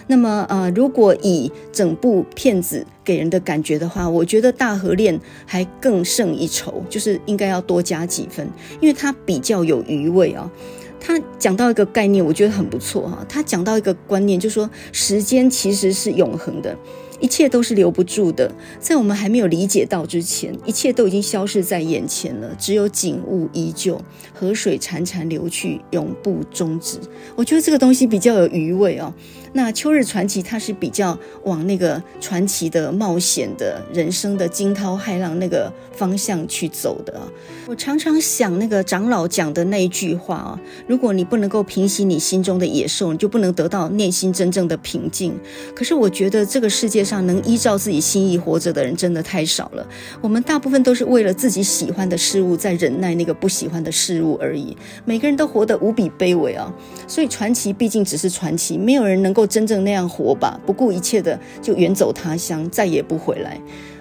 [0.07, 8.48] 那么，呃，如果以整部片子给人的感觉的话，我觉得《大河恋》还更胜一筹，就是应该要多加几分，
[8.80, 10.50] 因为它比较有余味啊。
[11.05, 13.26] 他讲到一个概念，我觉得很不错哈。
[13.28, 16.76] 他讲到一个观念，就是说时间其实是永恒的。
[17.18, 24.00] 一切都是留不住的，在我们还没有理解到之前，一切都已经消失在眼前了，只有景物依旧，
[24.32, 26.98] 河水潺潺流去，永不终止。
[27.36, 29.14] 我觉得这个东西比较有余味哦。
[29.55, 37.20] 那《秋日传奇》它是比较往那个传奇的、冒险的、人生的惊涛骇浪那个方向去走的。
[37.66, 45.38] 我常常想那个长老讲的那一句话啊：如果你不能够平息你心中的野兽，你就不能得到内心真正的平静。
[45.74, 49.86] 可是我觉得这个世界上能依照自己心意活着的人真的太少了。
[50.22, 54.74] 我们大部分都是为了自己喜欢的事物在忍耐那个不喜欢的事物而已。
[55.05, 56.72] 每个人都活得无比卑微啊！
[57.07, 59.41] 所以传奇毕竟只是传奇，没有人能够。
[59.47, 63.61] 真正那样活吧，不顾一切的就远走他乡，再也不回来。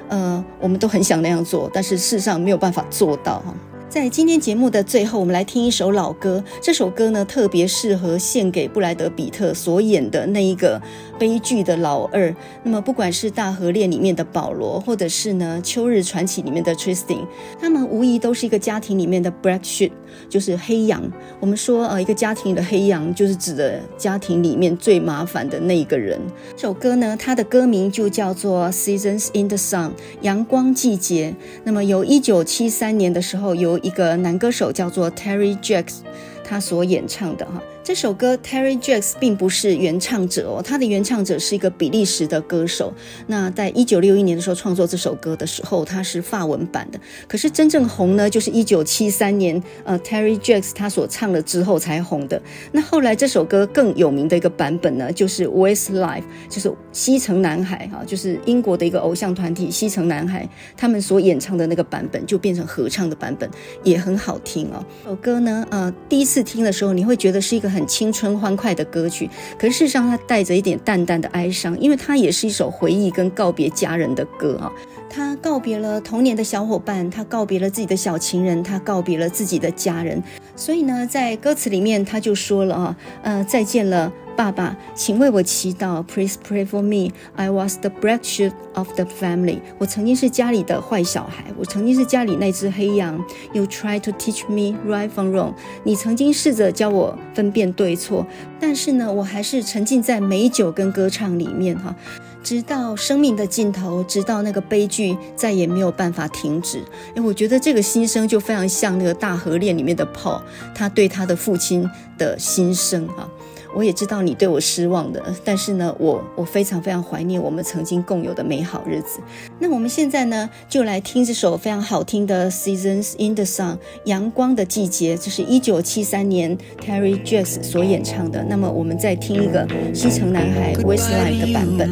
[0.10, 3.56] 呃，我们都很想那样做，但是事实上没有办法做到哈。
[3.90, 6.42] 在今天节目的最后，我们来听一首老歌。
[6.62, 10.82] 这首歌呢，特别适合献给布莱德比特所演的那一个
[11.22, 12.36] 悲剧的老二。
[12.64, 17.28] 那么，不管是《大河恋》里面的保罗，或者是呢《秋日传奇》里面的 Tristan，
[17.60, 19.92] 他们无疑都是一个家庭里面的 Black Sheep，
[20.28, 21.04] 就是黑羊。
[21.40, 26.20] 我们说，呃，一个家庭里的黑羊，就是指的家庭里面最麻烦的那一个人。
[26.56, 29.90] 这首歌呢，它的歌名就叫做《Seasons in the Sun》，
[30.22, 31.36] 阳光季节。
[31.64, 33.82] 那么，由一九七三年的时候由。
[33.82, 36.02] 一个男歌手叫做 Terry Jacks，
[36.44, 37.54] 他所演唱的哈。
[37.92, 42.94] 这首歌 Terry Jacks 并不是原唱者哦，他的原唱者是一个比利时的歌手。
[43.28, 46.98] 那在一九六一年的时候创作这首歌的时候，他是法文版的。
[47.28, 52.42] 可是真正红呢，就是一九七三年，呃，Terry Jacks 他所唱了之后才红的。
[52.72, 63.50] 那后来这首歌更有名的一个版本呢，就是 Westlife，就是西城男孩哈，就是英国的一个偶像团体西城男孩他们所演唱的那个版本，就变成合唱的版本，
[63.84, 64.82] 也很好听哦。
[65.04, 67.70] 这首歌呢，呃，第一次听的时候，你会觉得是一个。
[67.72, 74.72] 很青春欢快的歌曲，可是事实上它带着一点淡淡的哀伤，因为它也是一首回忆跟告别家人的歌啊。
[75.10, 80.24] 他告别了童年的小伙伴，他告别了自己的小情人，他告别了自己的家人。
[80.56, 84.12] 所以呢，在歌词里面他就说了啊，呃，再见了。
[84.42, 86.02] 爸爸，请为我祈祷。
[86.02, 87.12] Please pray for me.
[87.36, 89.60] I was the black sheep of the family.
[89.78, 93.24] 我曾经是家里的坏小孩，我曾经是家里那只黑羊。
[93.54, 95.54] You try to teach me right from wrong.
[95.84, 98.26] 你曾经试着教我分辨对错，
[98.60, 101.96] 但是呢，我还是沉浸在美酒跟歌唱里面哈。
[102.42, 106.84] 直到生命的尽头，直到那个悲剧再也没有办法停止。
[107.14, 110.42] 诶，我觉得这个心声就非常像那个大河恋里面的 Paul，
[110.74, 111.88] 他对他的父亲
[112.18, 113.30] 的心声啊。
[113.74, 119.20] 我也知道你对我失望的，但是呢，我我非常非常怀念我们曾经共有的美好日子。
[119.60, 128.44] 那我们现在呢，就来听这首非常好听的《Seasons in the Sun》阳光的季节，这是一九七三年 Terry Jacks 所演唱的。
[128.44, 131.92] 那么我们再听一个西城男孩 Westlife 的版本。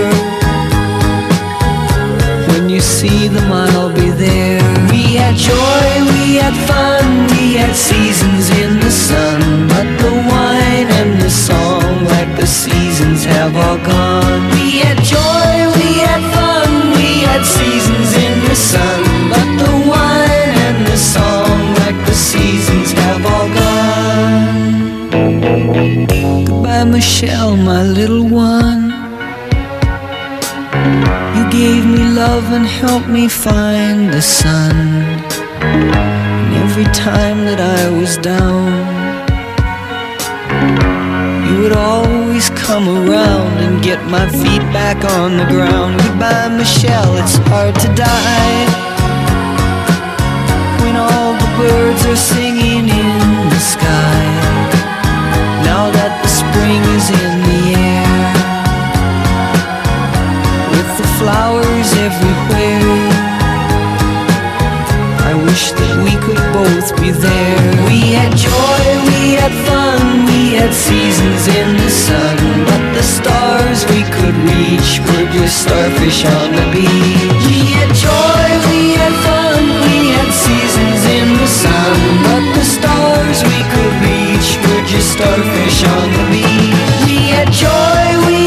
[2.81, 4.61] see them, I'll be there.
[4.89, 9.67] We had joy, we had fun, we had seasons in the sun.
[9.67, 14.49] But the wine and the song, like the seasons, have all gone.
[14.55, 18.99] We had joy, we had fun, we had seasons in the sun.
[19.29, 23.91] But the wine and the song, like the seasons, have all gone.
[26.45, 28.80] Goodbye, Michelle, my little one
[32.15, 34.75] love and help me find the sun.
[35.63, 38.67] And every time that I was down,
[41.47, 46.01] you would always come around and get my feet back on the ground.
[46.03, 48.65] Goodbye, Michelle, it's hard to die.
[50.83, 53.19] When all the birds are singing in
[53.53, 54.19] the sky,
[55.63, 57.30] now that the spring is in
[61.21, 62.81] flowers everywhere.
[65.29, 67.61] I wish that we could both be there.
[67.85, 72.37] We had joy, we had fun, we had seasons in the sun.
[72.65, 77.45] But the stars we could reach were just starfish on the beach.
[77.45, 81.97] We had joy, we had fun, we had seasons in the sun.
[82.25, 86.81] But the stars we could reach were just starfish on the beach.
[87.05, 88.40] We had joy, we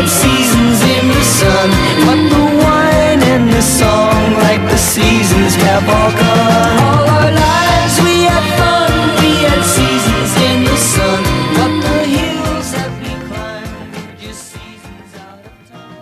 [0.00, 1.70] had seasons in the sun.
[2.06, 6.78] But the wine and the song, like the seasons, have all gone.
[6.88, 11.22] All our lives we had fun, we had seasons in the sun.
[11.56, 16.00] But the hills that we climbed were just seasons out of time.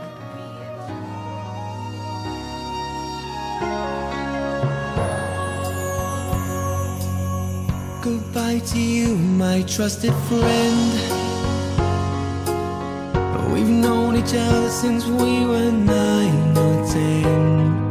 [8.02, 11.17] Goodbye to you, my trusted friend.
[14.28, 17.90] Each other since we were nine or ten.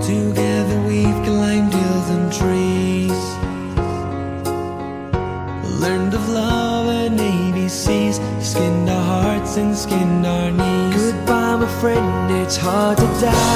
[0.00, 3.22] Together we've climbed hills and trees.
[5.80, 8.16] Learned of love and ABCs.
[8.42, 11.12] Skinned our hearts and skinned our knees.
[11.12, 13.55] Goodbye, my friend, it's hard to die.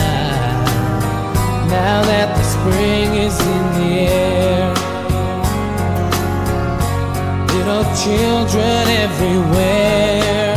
[1.71, 4.75] Now that the spring is in the air.
[7.47, 10.51] Little children everywhere.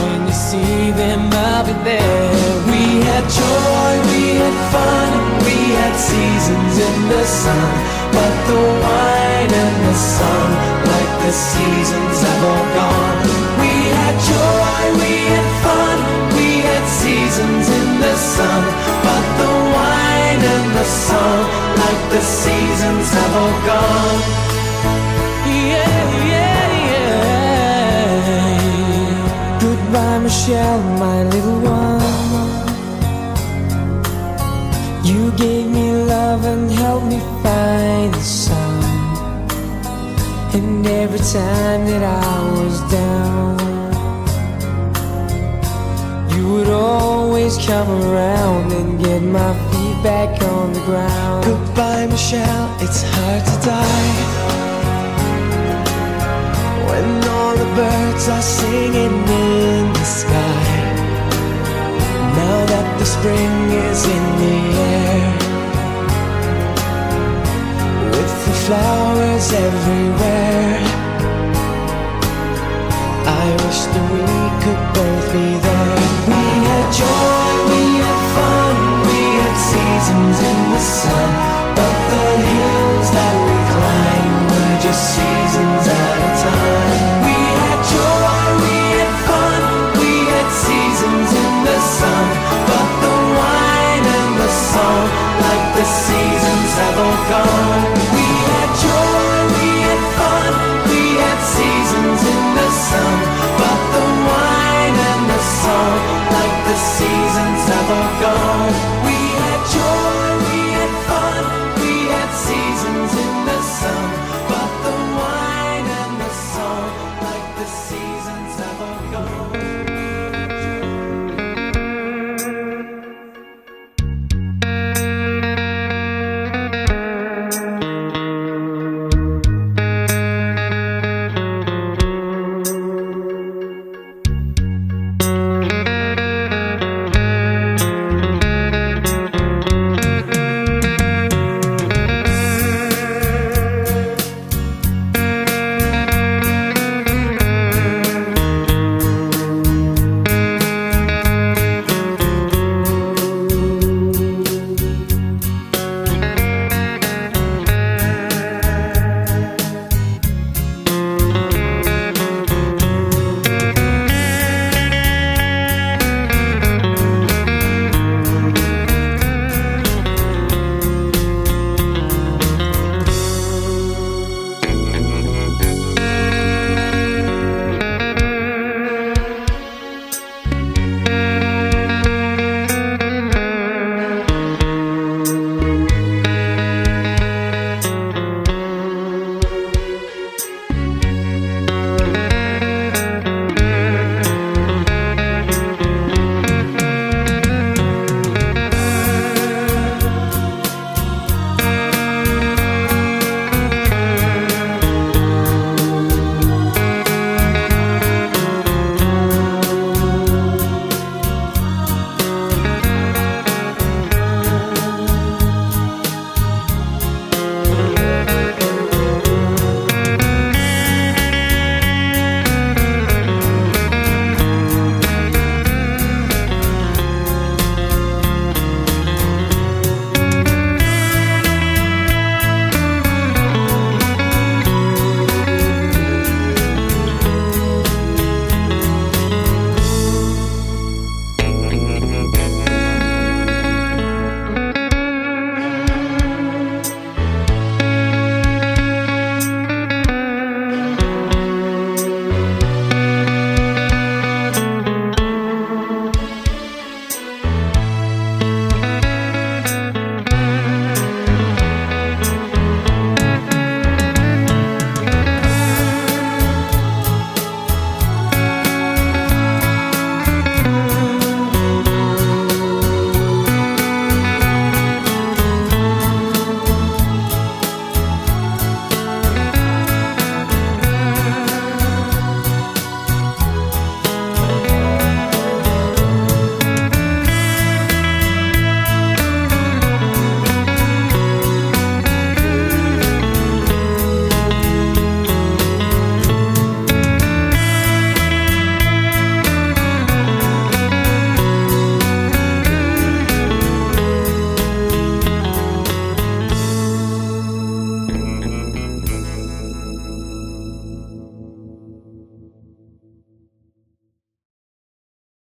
[0.00, 2.32] When you see them, I'll be there.
[2.72, 5.10] We had joy, we had fun,
[5.44, 7.68] we had seasons in the sun.
[8.08, 10.48] But the wine and the sun,
[10.88, 13.20] like the seasons have all gone.
[13.60, 15.41] We had joy, we had
[18.02, 18.62] the sun.
[19.06, 21.38] But the wine and the sun,
[21.82, 24.20] like the seasons have all gone.
[25.46, 27.22] Yeah, yeah, yeah.
[29.64, 32.02] Goodbye, Michelle, my little one.
[35.10, 38.82] You gave me love and helped me find the sun.
[40.56, 43.71] And every time that I was down,
[46.82, 51.44] always come around and get my feet back on the ground.
[51.44, 54.14] Goodbye, Michelle, it's hard to die.
[56.88, 57.06] When
[57.36, 59.16] all the birds are singing
[59.46, 60.64] in the sky.
[62.40, 63.54] Now that the spring
[63.86, 64.58] is in the
[64.98, 65.24] air.
[68.14, 70.78] With the flowers everywhere.
[73.42, 74.26] I wish that we
[74.62, 75.71] could both be there.
[80.12, 81.51] Seasons in the sun.